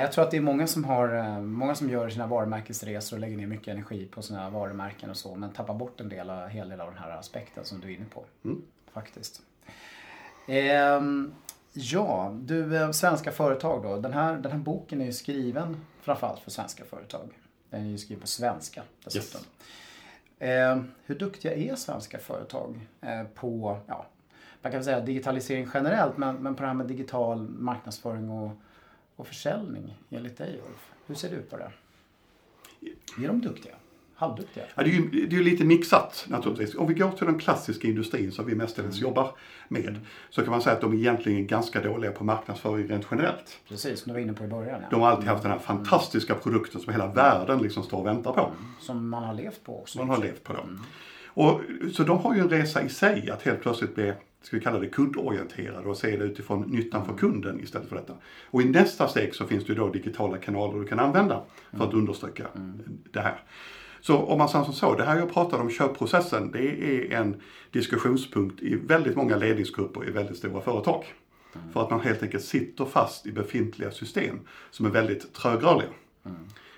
Jag 0.00 0.12
tror 0.12 0.24
att 0.24 0.30
det 0.30 0.36
är 0.36 0.40
många 0.40 0.66
som, 0.66 0.84
har, 0.84 1.14
eh, 1.14 1.40
många 1.40 1.74
som 1.74 1.90
gör 1.90 2.08
sina 2.08 2.26
varumärkesresor 2.26 3.16
och 3.16 3.20
lägger 3.20 3.36
ner 3.36 3.46
mycket 3.46 3.68
energi 3.68 4.06
på 4.06 4.22
sina 4.22 4.50
varumärken 4.50 5.10
och 5.10 5.16
så. 5.16 5.34
Men 5.34 5.50
tappar 5.50 5.74
bort 5.74 6.00
en 6.00 6.08
del, 6.08 6.30
av- 6.30 6.48
hel 6.48 6.68
del 6.68 6.80
av 6.80 6.90
den 6.90 6.98
här 7.02 7.10
aspekten 7.10 7.64
som 7.64 7.80
du 7.80 7.88
är 7.88 7.96
inne 7.96 8.04
på. 8.14 8.24
Faktiskt. 8.92 9.42
Ehm, 10.46 11.32
ja, 11.72 12.34
du, 12.40 12.76
eh, 12.76 12.90
svenska 12.90 13.32
företag 13.32 13.82
då. 13.82 13.96
Den 13.96 14.12
här, 14.12 14.36
den 14.36 14.52
här 14.52 14.58
boken 14.58 15.00
är 15.00 15.04
ju 15.06 15.12
skriven 15.12 15.76
framförallt 16.00 16.40
för 16.40 16.50
svenska 16.50 16.84
företag. 16.84 17.28
Den 17.70 17.86
är 17.86 17.90
ju 17.90 17.98
skriven 17.98 18.20
på 18.20 18.26
svenska 18.26 18.82
dessutom. 19.04 19.40
Eh, 20.38 20.82
hur 21.04 21.14
duktiga 21.18 21.54
är 21.54 21.74
svenska 21.76 22.18
företag 22.18 22.80
eh, 23.00 23.24
på, 23.34 23.80
ja, 23.86 24.06
man 24.62 24.72
kan 24.72 24.84
säga 24.84 25.00
digitalisering 25.00 25.68
generellt, 25.74 26.16
men, 26.16 26.36
men 26.36 26.54
på 26.54 26.62
det 26.62 26.66
här 26.66 26.74
med 26.74 26.86
digital 26.86 27.48
marknadsföring 27.48 28.30
och, 28.30 28.50
och 29.16 29.26
försäljning 29.26 29.94
enligt 30.10 30.36
dig 30.36 30.60
Ulf? 30.68 30.92
Hur 31.06 31.14
ser 31.14 31.30
du 31.30 31.42
på 31.42 31.56
det? 31.56 31.72
Är 33.24 33.28
de 33.28 33.40
duktiga? 33.40 33.74
Halvduktiga? 34.18 34.64
Ja, 34.74 34.82
det, 34.82 34.90
är 34.90 34.92
ju, 34.92 35.10
det 35.10 35.36
är 35.36 35.38
ju 35.38 35.44
lite 35.44 35.64
mixat 35.64 36.26
naturligtvis. 36.28 36.74
Om 36.74 36.86
vi 36.86 36.94
går 36.94 37.10
till 37.10 37.26
den 37.26 37.38
klassiska 37.38 37.88
industrin 37.88 38.32
som 38.32 38.46
vi 38.46 38.54
mestadels 38.54 38.96
jobbar 38.96 39.34
med. 39.68 40.00
Så 40.30 40.42
kan 40.42 40.50
man 40.50 40.62
säga 40.62 40.76
att 40.76 40.80
de 40.80 40.92
är 40.92 40.96
egentligen 40.96 41.46
ganska 41.46 41.82
dåliga 41.82 42.12
på 42.12 42.24
marknadsföring 42.24 42.88
rent 42.88 43.06
generellt. 43.10 43.60
Precis, 43.68 44.00
som 44.00 44.10
du 44.10 44.14
var 44.14 44.20
inne 44.20 44.32
på 44.32 44.44
i 44.44 44.48
början. 44.48 44.80
Ja. 44.82 44.86
De 44.90 45.00
har 45.00 45.10
alltid 45.10 45.28
haft 45.28 45.42
den 45.42 45.52
här 45.52 45.58
fantastiska 45.58 46.34
produkten 46.34 46.80
som 46.80 46.92
hela 46.92 47.06
världen 47.06 47.62
liksom 47.62 47.82
står 47.82 47.98
och 47.98 48.06
väntar 48.06 48.32
på. 48.32 48.50
Som 48.80 49.08
man 49.08 49.22
har 49.22 49.34
levt 49.34 49.64
på 49.64 49.80
också. 49.80 49.98
Man 49.98 50.08
har 50.08 50.18
levt 50.18 50.42
på 50.42 50.52
dem. 50.52 50.84
Och, 51.26 51.60
så 51.92 52.02
de 52.02 52.18
har 52.18 52.34
ju 52.34 52.40
en 52.40 52.48
resa 52.48 52.82
i 52.82 52.88
sig 52.88 53.30
att 53.30 53.42
helt 53.42 53.62
plötsligt 53.62 53.94
bli, 53.94 54.12
ska 54.42 54.56
vi 54.56 54.62
kalla 54.62 54.78
det 54.78 54.88
kundorienterade 54.88 55.88
och 55.88 55.96
se 55.96 56.16
det 56.16 56.24
utifrån 56.24 56.62
nyttan 56.62 57.06
för 57.06 57.14
kunden 57.14 57.60
istället 57.60 57.88
för 57.88 57.96
detta. 57.96 58.14
Och 58.50 58.62
i 58.62 58.64
nästa 58.64 59.08
steg 59.08 59.34
så 59.34 59.46
finns 59.46 59.64
det 59.64 59.72
ju 59.72 59.78
då 59.78 59.88
digitala 59.88 60.38
kanaler 60.38 60.78
du 60.78 60.86
kan 60.86 60.98
använda 60.98 61.42
för 61.72 61.84
att 61.84 61.94
understryka 61.94 62.46
det 63.12 63.20
här. 63.20 63.42
Så 64.08 64.16
om 64.16 64.38
man 64.38 64.48
säger 64.48 64.64
som 64.64 64.74
så, 64.74 64.94
det 64.94 65.04
här 65.04 65.18
jag 65.18 65.32
pratade 65.32 65.62
om 65.62 65.70
köpprocessen, 65.70 66.50
det 66.50 66.60
är 66.60 67.12
en 67.12 67.40
diskussionspunkt 67.70 68.62
i 68.62 68.74
väldigt 68.74 69.16
många 69.16 69.36
ledningsgrupper 69.36 70.08
i 70.08 70.10
väldigt 70.10 70.36
stora 70.36 70.60
företag. 70.60 71.04
För 71.72 71.82
att 71.82 71.90
man 71.90 72.00
helt 72.00 72.22
enkelt 72.22 72.44
sitter 72.44 72.84
fast 72.84 73.26
i 73.26 73.32
befintliga 73.32 73.90
system 73.90 74.40
som 74.70 74.86
är 74.86 74.90
väldigt 74.90 75.34
trögrörliga. 75.34 75.88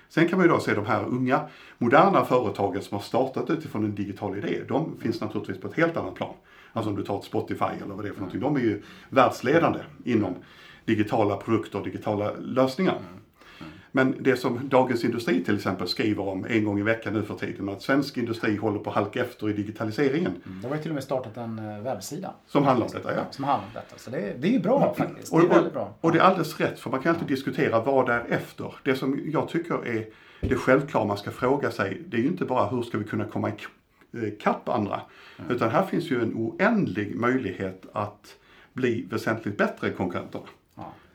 Sen 0.09 0.27
kan 0.27 0.37
man 0.39 0.47
ju 0.47 0.53
då 0.53 0.59
se 0.59 0.73
de 0.73 0.85
här 0.85 1.05
unga, 1.05 1.41
moderna 1.77 2.25
företagen 2.25 2.81
som 2.81 2.95
har 2.95 3.03
startat 3.03 3.49
utifrån 3.49 3.85
en 3.85 3.95
digital 3.95 4.37
idé. 4.37 4.61
De 4.67 4.97
finns 4.99 5.21
naturligtvis 5.21 5.61
på 5.61 5.67
ett 5.67 5.77
helt 5.77 5.97
annat 5.97 6.15
plan. 6.15 6.33
Alltså 6.73 6.89
om 6.89 6.95
du 6.95 7.03
tar 7.03 7.17
ett 7.17 7.25
Spotify 7.25 7.65
eller 7.83 7.95
vad 7.95 8.05
det 8.05 8.09
är 8.09 8.13
för 8.13 8.19
någonting. 8.19 8.41
De 8.41 8.55
är 8.55 8.59
ju 8.59 8.81
världsledande 9.09 9.79
inom 10.05 10.35
digitala 10.85 11.37
produkter 11.37 11.79
och 11.79 11.85
digitala 11.85 12.31
lösningar. 12.33 12.99
Men 13.93 14.15
det 14.19 14.35
som 14.35 14.69
Dagens 14.69 15.03
Industri 15.03 15.43
till 15.43 15.55
exempel 15.55 15.87
skriver 15.87 16.27
om 16.27 16.45
en 16.49 16.65
gång 16.65 16.79
i 16.79 16.81
veckan 16.81 17.13
nu 17.13 17.23
för 17.23 17.35
tiden, 17.35 17.69
att 17.69 17.81
svensk 17.81 18.17
industri 18.17 18.55
håller 18.55 18.79
på 18.79 18.89
att 18.89 18.95
halka 18.95 19.21
efter 19.21 19.49
i 19.49 19.53
digitaliseringen. 19.53 20.31
De 20.61 20.67
har 20.67 20.75
ju 20.75 20.81
till 20.81 20.91
och 20.91 20.95
med 20.95 21.03
startat 21.03 21.37
en 21.37 21.59
eh, 21.59 21.81
webbsida. 21.83 22.33
Som 22.47 22.63
handlar 22.63 22.85
om 22.85 22.91
detta, 22.93 23.15
ja. 23.15 23.21
Som 23.31 23.43
handlar 23.45 23.67
om 23.67 23.73
detta. 23.73 23.97
Så 23.97 24.09
det, 24.09 24.17
är- 24.17 24.37
det 24.37 24.47
är 24.47 24.51
ju 24.51 24.59
bra 24.59 24.93
faktiskt. 24.97 25.31
Det 25.31 25.37
Och, 25.37 25.43
är 25.43 25.47
väldigt 25.49 25.73
bra. 25.73 25.93
och, 26.01 26.11
det 26.11 26.19
är 26.19 26.23
alldeles 26.23 26.59
rätt, 26.59 26.79
för 26.79 26.89
man 26.89 26.99
kan 27.01 27.13
alltid 27.13 27.27
diskutera 27.27 27.79
vad 27.81 28.09
är 28.09 28.25
efter. 28.29 28.75
Det 28.83 28.95
som 28.95 29.19
jag 29.25 29.49
tycker 29.49 29.87
är 29.87 30.05
det 30.41 30.55
självklara 30.55 31.05
man 31.05 31.17
ska 31.17 31.31
fråga 31.31 31.71
sig, 31.71 32.01
det 32.07 32.17
är 32.17 32.21
ju 32.21 32.27
inte 32.27 32.45
bara 32.45 32.67
hur 32.69 32.81
ska 32.81 32.97
vi 32.97 33.03
kunna 33.03 33.25
komma 33.25 33.49
ik- 33.49 34.23
ikapp 34.23 34.69
andra. 34.69 35.01
Utan 35.49 35.69
här 35.69 35.85
finns 35.85 36.11
ju 36.11 36.21
en 36.21 36.33
oändlig 36.35 37.15
möjlighet 37.15 37.85
att 37.93 38.35
bli 38.73 39.05
väsentligt 39.09 39.57
bättre 39.57 39.89
konkurrenterna. 39.89 40.43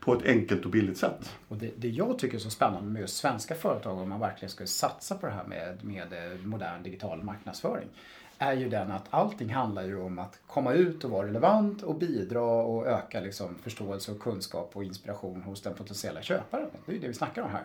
På 0.07 0.15
ett 0.15 0.27
enkelt 0.27 0.65
och 0.65 0.71
billigt 0.71 0.99
sätt. 0.99 1.37
Och 1.49 1.57
det, 1.57 1.71
det 1.77 1.89
jag 1.89 2.19
tycker 2.19 2.37
är 2.37 2.41
så 2.41 2.51
spännande 2.51 2.91
med 2.91 3.01
just 3.01 3.17
svenska 3.17 3.55
företag, 3.55 3.99
om 3.99 4.09
man 4.09 4.21
verkligen 4.21 4.51
skulle 4.51 4.67
satsa 4.67 5.15
på 5.15 5.27
det 5.27 5.33
här 5.33 5.45
med, 5.45 5.85
med 5.85 6.13
eh, 6.13 6.39
modern 6.45 6.83
digital 6.83 7.23
marknadsföring, 7.23 7.89
är 8.39 8.53
ju 8.53 8.69
den 8.69 8.91
att 8.91 9.05
allting 9.11 9.49
handlar 9.55 9.83
ju 9.83 10.01
om 10.01 10.19
att 10.19 10.39
komma 10.47 10.73
ut 10.73 11.05
och 11.05 11.11
vara 11.11 11.27
relevant 11.27 11.83
och 11.83 11.95
bidra 11.95 12.43
och 12.43 12.87
öka 12.87 13.21
liksom 13.21 13.55
förståelse 13.63 14.13
och 14.13 14.21
kunskap 14.21 14.71
och 14.75 14.85
inspiration 14.85 15.43
hos 15.43 15.63
den 15.63 15.75
potentiella 15.75 16.23
köparen. 16.23 16.69
Det 16.87 16.93
är 16.93 16.95
ju 16.95 17.01
det 17.01 17.09
vi 17.09 17.15
snackar 17.15 17.43
om 17.43 17.51
här. 17.51 17.65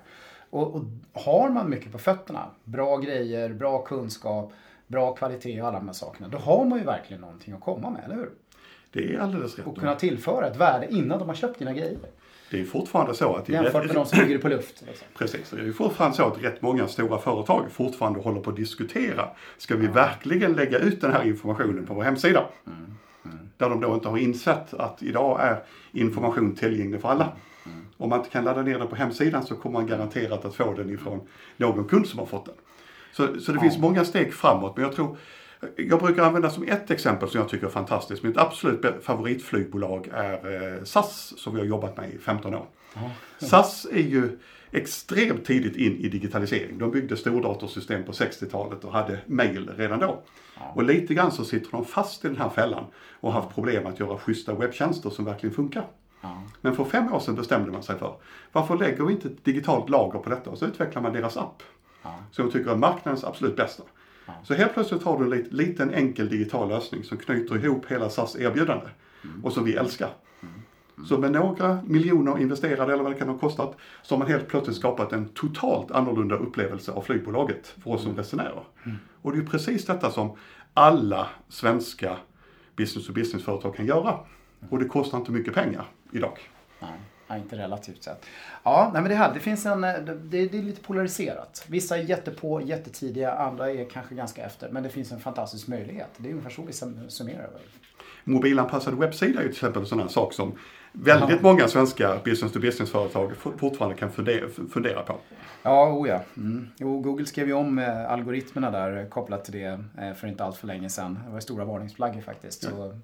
Och, 0.50 0.76
och 0.76 0.84
har 1.14 1.50
man 1.50 1.70
mycket 1.70 1.92
på 1.92 1.98
fötterna, 1.98 2.46
bra 2.64 2.98
grejer, 2.98 3.54
bra 3.54 3.84
kunskap, 3.84 4.54
bra 4.88 5.16
kvalitet 5.16 5.62
och 5.62 5.68
alla 5.68 5.78
de 5.78 5.88
här 5.88 5.94
sakerna, 5.94 6.28
då 6.28 6.38
har 6.38 6.66
man 6.66 6.80
ju 6.80 6.86
verkligen 6.86 7.22
någonting 7.22 7.54
att 7.54 7.62
komma 7.62 7.90
med, 7.90 8.04
eller 8.06 8.16
hur? 8.16 8.32
Det 8.92 9.14
är 9.14 9.20
alldeles 9.20 9.58
rätt. 9.58 9.68
Och 9.68 9.78
kunna 9.78 9.96
tillföra 9.96 10.48
ett 10.48 10.56
värde 10.56 10.94
innan 10.94 11.20
de 11.20 11.28
har 11.28 11.36
köpt 11.36 11.60
dina 11.60 11.74
grejer. 11.74 11.98
Det 12.52 12.62
är 12.62 12.66
fortfarande 12.66 13.14
så 13.14 13.36
att... 13.36 13.50
Jämfört 13.50 13.86
med 13.86 13.96
de 13.96 14.06
som 14.06 14.20
bygger 14.20 14.38
på 14.38 14.50
luft. 14.50 14.84
Liksom. 14.88 15.08
Precis. 15.18 15.50
Det 15.50 15.62
är 15.62 15.72
fortfarande 15.72 16.18
så 16.18 16.26
att 16.26 16.44
rätt 16.44 16.62
många 16.62 16.88
stora 16.88 17.20
företag 17.20 17.72
fortfarande 17.72 18.20
håller 18.20 18.42
på 18.42 18.50
att 18.50 18.56
diskutera. 18.56 19.30
Ska 19.58 19.76
vi 19.76 19.88
verkligen 19.88 20.54
lägga 20.54 20.80
ut 20.80 21.02
den 21.02 21.14
här 21.14 21.24
informationen 21.24 21.86
på 21.86 21.94
vår 21.94 22.04
hemsida? 22.04 22.46
Mm. 22.68 22.96
Mm. 23.26 23.50
Där 23.58 23.70
de 23.70 23.82
då 23.82 23.94
inte 23.94 24.10
har 24.10 24.18
insett 24.18 24.74
att 24.74 25.04
idag 25.04 25.42
är 25.42 25.64
information 25.92 26.56
tillgänglig 26.56 27.02
för 27.02 27.10
alla. 27.10 27.32
Mm. 27.66 27.86
Om 27.98 28.10
man 28.10 28.20
inte 28.20 28.32
kan 28.32 28.44
ladda 28.44 28.62
ner 28.62 28.80
den 28.80 28.88
på 28.88 28.96
hemsidan 28.96 29.44
så 29.44 29.56
kommer 29.56 29.80
man 29.80 29.88
garanterat 29.88 30.46
att 30.46 30.56
få 30.56 30.74
den 30.74 30.90
ifrån 30.90 31.28
någon 31.58 31.88
kund 31.88 32.08
som 32.08 32.20
har 32.20 32.26
fått 32.26 32.46
den. 32.46 32.56
Så, 33.12 33.40
så 33.40 33.52
det 33.52 33.60
finns 33.60 33.78
många 33.78 34.06
steg 34.06 34.34
framåt 34.34 34.78
men 34.78 34.86
jag 34.86 34.96
tror 34.96 35.18
jag 35.76 36.00
brukar 36.00 36.24
använda 36.24 36.50
som 36.50 36.64
ett 36.64 36.92
exempel 36.92 37.30
som 37.30 37.40
jag 37.40 37.50
tycker 37.50 37.66
är 37.66 37.72
fantastiskt. 37.72 38.24
Mitt 38.24 38.38
absolut 38.38 38.86
favoritflygbolag 39.02 40.10
är 40.14 40.78
eh, 40.78 40.84
SAS 40.84 41.34
som 41.38 41.54
vi 41.54 41.60
har 41.60 41.68
jobbat 41.68 41.98
med 41.98 42.14
i 42.14 42.18
15 42.18 42.56
år. 42.56 42.66
Mm. 42.96 43.10
SAS 43.38 43.88
är 43.92 44.02
ju 44.02 44.40
extremt 44.72 45.46
tidigt 45.46 45.76
in 45.76 45.98
i 45.98 46.10
digitalisering. 46.10 46.78
De 46.78 46.92
byggde 46.92 47.18
stordatorsystem 47.18 48.04
på 48.04 48.12
60-talet 48.12 48.84
och 48.84 48.94
hade 48.94 49.20
mail 49.26 49.70
redan 49.78 50.00
då. 50.00 50.24
Och 50.74 50.84
lite 50.84 51.14
grann 51.14 51.32
så 51.32 51.46
sitter 51.46 51.72
de 51.72 51.86
fast 51.86 52.26
i 52.26 52.28
den 52.28 52.38
här 52.38 52.50
fällan 52.50 52.86
och 53.20 53.34
har 53.34 53.42
haft 53.42 53.56
problem 53.56 53.86
att 53.86 54.00
göra 54.00 54.18
schyssta 54.18 54.54
webbtjänster 54.54 55.10
som 55.10 55.26
verkligen 55.26 55.56
funkar. 55.56 55.88
Men 56.62 56.76
för 56.76 56.84
fem 56.86 57.14
år 57.14 57.20
sedan 57.20 57.36
bestämde 57.36 57.72
man 57.72 57.84
sig 57.84 57.98
för 57.98 58.16
varför 58.52 58.78
lägger 58.78 59.04
vi 59.04 59.14
inte 59.14 59.28
ett 59.28 59.46
digitalt 59.46 59.90
lager 59.90 60.20
på 60.20 60.30
detta 60.30 60.50
och 60.50 60.58
så 60.58 60.66
utvecklar 60.66 61.02
man 61.02 61.14
deras 61.14 61.38
app. 61.38 61.64
Som 62.32 62.46
jag 62.46 62.54
tycker 62.54 62.72
är 62.72 62.76
marknadens 62.76 63.24
absolut 63.24 63.56
bästa. 63.56 63.84
Så 64.44 64.54
helt 64.54 64.74
plötsligt 64.74 65.04
har 65.04 65.20
du 65.20 65.36
en 65.36 65.48
liten 65.50 65.94
enkel 65.94 66.30
digital 66.30 66.70
lösning 66.70 67.04
som 67.04 67.18
knyter 67.18 67.66
ihop 67.66 67.86
hela 67.88 68.10
SAS 68.10 68.36
erbjudande 68.36 68.90
mm. 69.24 69.46
och 69.46 69.54
som 69.54 69.64
vi 69.64 69.76
älskar. 69.76 70.10
Mm. 70.42 70.54
Mm. 70.98 71.08
Så 71.08 71.18
med 71.18 71.32
några 71.32 71.80
miljoner 71.86 72.40
investerade 72.40 72.94
eller 72.94 73.04
vad 73.04 73.12
det 73.12 73.20
kan 73.20 73.30
ha 73.30 73.38
kostat 73.38 73.78
så 74.02 74.16
har 74.16 74.20
man 74.20 74.28
helt 74.28 74.48
plötsligt 74.48 74.78
skapat 74.78 75.14
en 75.14 75.30
totalt 75.30 75.92
annorlunda 75.92 76.36
upplevelse 76.36 76.92
av 76.92 77.02
flygbolaget 77.02 77.76
för 77.84 77.92
oss 77.92 78.04
som 78.04 78.16
resenärer. 78.18 78.64
Och 79.22 79.32
det 79.32 79.38
är 79.38 79.46
precis 79.46 79.86
detta 79.86 80.12
som 80.12 80.38
alla 80.74 81.28
svenska 81.50 82.18
business 82.76 83.08
to 83.08 83.14
business-företag 83.14 83.76
kan 83.76 83.86
göra. 83.86 84.20
Och 84.70 84.80
det 84.80 84.86
kostar 84.86 85.18
inte 85.18 85.32
mycket 85.32 85.54
pengar 85.54 85.86
idag. 86.12 86.38
Ja, 87.32 87.38
inte 87.38 87.58
relativt 87.58 88.04
sett. 88.04 88.26
Ja, 88.64 88.90
nej, 88.94 89.02
men 89.02 89.12
det, 89.12 89.18
här, 89.18 89.34
det 89.34 89.40
finns 89.40 89.66
en, 89.66 89.82
det, 89.82 90.16
det, 90.24 90.58
är 90.58 90.62
lite 90.64 90.82
polariserat. 90.82 91.66
Vissa 91.68 91.98
är 91.98 92.02
jättepå, 92.04 92.62
jättetidiga, 92.62 93.34
andra 93.34 93.72
är 93.72 93.90
kanske 93.90 94.16
ganska 94.16 94.46
efter. 94.46 94.70
Men 94.70 94.84
det 94.84 94.90
finns 94.90 95.12
en 95.12 95.20
fantastisk 95.20 95.68
möjlighet. 95.68 96.10
Det 96.18 96.28
är 96.28 96.32
ungefär 96.32 96.50
så 96.50 96.62
vi 96.62 96.74
summerar 97.10 97.50
det. 97.54 97.60
Mobilanpassad 98.24 98.94
webbsida 98.94 99.40
är 99.40 99.44
ju 99.44 99.50
till 99.50 99.58
exempel 99.58 99.82
en 99.82 99.88
sån 99.88 100.00
här 100.00 100.08
sak 100.08 100.34
som 100.34 100.58
väldigt 100.92 101.30
ja. 101.30 101.42
många 101.42 101.68
svenska 101.68 102.20
business 102.26 102.52
to 102.52 102.60
business-företag 102.60 103.32
fortfarande 103.58 103.98
kan 103.98 104.12
fundera, 104.12 104.50
fundera 104.74 105.04
på. 105.04 105.16
Ja, 105.64 105.94
oh 105.94 106.08
ja. 106.08 106.22
Mm. 106.38 106.70
Jo, 106.78 107.00
Google 107.00 107.26
skrev 107.26 107.48
ju 107.48 107.54
om 107.54 107.80
eh, 107.80 108.12
algoritmerna 108.12 108.72
där 108.72 109.10
kopplat 109.10 109.46
till 109.46 109.54
det 109.54 109.84
eh, 110.00 110.14
för 110.14 110.28
inte 110.28 110.44
allt 110.44 110.58
för 110.58 110.68
länge 110.68 110.90
sedan. 110.90 111.20
Det 111.26 111.34
var 111.34 111.40
stora 111.40 111.66
varningsflaggor 111.66 112.22
faktiskt. 112.22 112.64
Ja. 112.64 112.70
Så, 112.70 113.00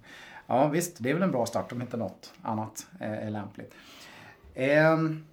ja, 0.47 0.67
visst, 0.67 0.95
det 0.99 1.09
är 1.09 1.13
väl 1.13 1.23
en 1.23 1.31
bra 1.31 1.45
start 1.45 1.71
om 1.71 1.81
inte 1.81 1.97
något 1.97 2.33
annat 2.41 2.87
är 2.99 3.29
lämpligt. 3.29 3.73
Ehm, 4.57 5.23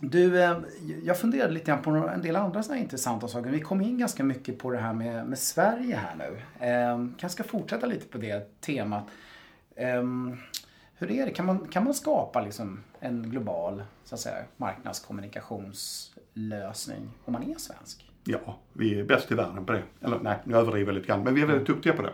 du, 0.00 0.42
eh, 0.42 0.58
jag 1.02 1.18
funderade 1.18 1.52
lite 1.52 1.66
grann 1.66 1.82
på 1.82 1.90
en 1.90 2.22
del 2.22 2.36
andra 2.36 2.62
sådana 2.62 2.80
intressanta 2.80 3.28
saker. 3.28 3.50
Vi 3.50 3.60
kom 3.60 3.80
in 3.80 3.98
ganska 3.98 4.24
mycket 4.24 4.58
på 4.58 4.70
det 4.70 4.78
här 4.78 4.92
med, 4.92 5.26
med 5.26 5.38
Sverige 5.38 5.96
här 5.96 6.14
nu. 6.16 6.40
Eh, 6.66 7.06
kanske 7.18 7.28
ska 7.28 7.44
fortsätta 7.44 7.86
lite 7.86 8.06
på 8.06 8.18
det 8.18 8.60
temat. 8.60 9.04
Eh, 9.76 10.02
hur 10.94 11.10
är 11.10 11.26
det? 11.26 11.30
Kan 11.30 11.46
man, 11.46 11.68
kan 11.68 11.84
man 11.84 11.94
skapa 11.94 12.40
liksom 12.40 12.80
en 13.00 13.30
global 13.30 13.82
så 14.04 14.14
att 14.14 14.20
säga, 14.20 14.44
marknadskommunikationslösning 14.56 17.10
om 17.24 17.32
man 17.32 17.42
är 17.42 17.58
svensk? 17.58 18.10
Ja, 18.24 18.58
vi 18.72 19.00
är 19.00 19.04
bäst 19.04 19.32
i 19.32 19.34
världen 19.34 19.66
på 19.66 19.72
det. 19.72 19.82
Eller 20.00 20.18
nej, 20.18 20.36
nu 20.44 20.56
överdriver 20.56 20.92
jag 20.92 20.94
lite 20.94 21.06
grann, 21.06 21.22
men 21.22 21.34
vi 21.34 21.42
är 21.42 21.46
väldigt 21.46 21.66
duktiga 21.66 21.92
på 21.92 22.02
det. 22.02 22.12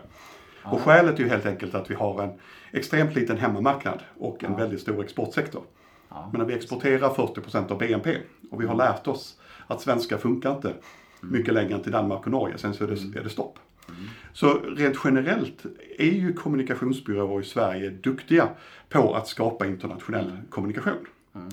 Och 0.63 0.81
skälet 0.81 1.19
är 1.19 1.23
ju 1.23 1.29
helt 1.29 1.45
enkelt 1.45 1.75
att 1.75 1.91
vi 1.91 1.95
har 1.95 2.23
en 2.23 2.39
extremt 2.71 3.15
liten 3.15 3.37
hemmamarknad 3.37 3.99
och 4.19 4.43
en 4.43 4.51
ja. 4.51 4.57
väldigt 4.57 4.81
stor 4.81 5.03
exportsektor. 5.03 5.63
Ja. 6.11 6.29
Men 6.33 6.47
vi 6.47 6.53
exporterar 6.53 7.09
40% 7.09 7.71
av 7.71 7.77
BNP 7.77 8.17
och 8.51 8.61
vi 8.61 8.65
har 8.65 8.75
lärt 8.75 9.07
oss 9.07 9.39
att 9.67 9.81
svenska 9.81 10.17
funkar 10.17 10.55
inte 10.55 10.73
mycket 11.21 11.53
längre 11.53 11.73
än 11.73 11.83
till 11.83 11.91
Danmark 11.91 12.25
och 12.25 12.31
Norge, 12.31 12.57
sen 12.57 12.73
så 12.73 12.83
är 12.83 12.87
det, 12.87 13.01
mm. 13.01 13.17
är 13.17 13.23
det 13.23 13.29
stopp. 13.29 13.59
Mm. 13.89 14.09
Så 14.33 14.53
rent 14.53 14.97
generellt 15.03 15.65
är 15.97 16.11
ju 16.11 16.33
kommunikationsbyråer 16.33 17.41
i 17.41 17.45
Sverige 17.45 17.89
duktiga 17.89 18.49
på 18.89 19.15
att 19.15 19.27
skapa 19.27 19.67
internationell 19.67 20.29
mm. 20.29 20.41
kommunikation. 20.49 21.05
Mm. 21.35 21.49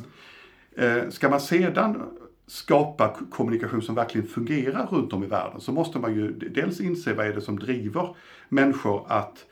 Eh, 0.76 1.10
ska 1.10 1.28
man 1.28 1.40
sedan 1.40 2.02
skapa 2.46 3.16
kommunikation 3.30 3.82
som 3.82 3.94
verkligen 3.94 4.26
fungerar 4.26 4.86
runt 4.86 5.12
om 5.12 5.24
i 5.24 5.26
världen 5.26 5.60
så 5.60 5.72
måste 5.72 5.98
man 5.98 6.14
ju 6.14 6.32
dels 6.32 6.80
inse 6.80 7.14
vad 7.14 7.26
är 7.26 7.32
det 7.32 7.40
som 7.40 7.58
driver 7.58 8.16
människor 8.48 9.04
att 9.08 9.44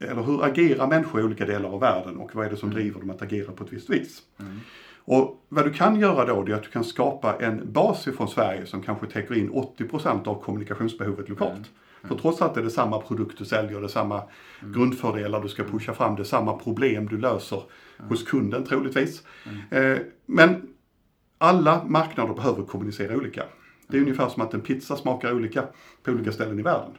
eller 0.00 0.22
hur 0.22 0.44
agerar 0.44 0.86
människor 0.86 1.20
i 1.20 1.24
olika 1.24 1.46
delar 1.46 1.68
av 1.68 1.80
världen 1.80 2.16
och 2.16 2.34
vad 2.34 2.46
är 2.46 2.50
det 2.50 2.56
som 2.56 2.70
mm. 2.70 2.82
driver 2.82 3.00
dem 3.00 3.10
att 3.10 3.22
agera 3.22 3.52
på 3.52 3.64
ett 3.64 3.72
visst 3.72 3.90
vis. 3.90 4.22
Mm. 4.40 4.60
Och 5.04 5.46
vad 5.48 5.64
du 5.64 5.72
kan 5.72 6.00
göra 6.00 6.24
då 6.24 6.42
det 6.42 6.52
är 6.52 6.56
att 6.56 6.62
du 6.62 6.68
kan 6.68 6.84
skapa 6.84 7.36
en 7.36 7.72
bas 7.72 8.08
ifrån 8.08 8.28
Sverige 8.28 8.66
som 8.66 8.82
kanske 8.82 9.06
täcker 9.06 9.34
in 9.34 9.50
80% 9.50 10.28
av 10.28 10.42
kommunikationsbehovet 10.42 11.28
lokalt. 11.28 11.52
Mm. 11.52 12.08
För 12.08 12.16
trots 12.16 12.42
att 12.42 12.54
det 12.54 12.60
är 12.60 12.68
samma 12.68 13.00
produkt 13.00 13.38
du 13.38 13.44
säljer, 13.44 13.80
det 13.80 13.86
är 13.86 13.88
samma 13.88 14.22
mm. 14.60 14.72
grundfördelar 14.72 15.42
du 15.42 15.48
ska 15.48 15.64
pusha 15.64 15.94
fram, 15.94 16.16
det 16.16 16.22
är 16.22 16.24
samma 16.24 16.52
problem 16.52 17.08
du 17.08 17.18
löser 17.18 17.62
mm. 17.98 18.08
hos 18.08 18.24
kunden 18.24 18.64
troligtvis. 18.64 19.22
Mm. 19.70 19.92
Eh, 19.92 20.02
men 20.26 20.62
alla 21.38 21.84
marknader 21.84 22.34
behöver 22.34 22.62
kommunicera 22.62 23.16
olika. 23.16 23.44
Det 23.88 23.96
är 23.96 24.00
ungefär 24.00 24.28
som 24.28 24.42
att 24.42 24.54
en 24.54 24.60
pizza 24.60 24.96
smakar 24.96 25.32
olika 25.32 25.64
på 26.02 26.10
olika 26.10 26.32
ställen 26.32 26.58
i 26.58 26.62
världen. 26.62 26.92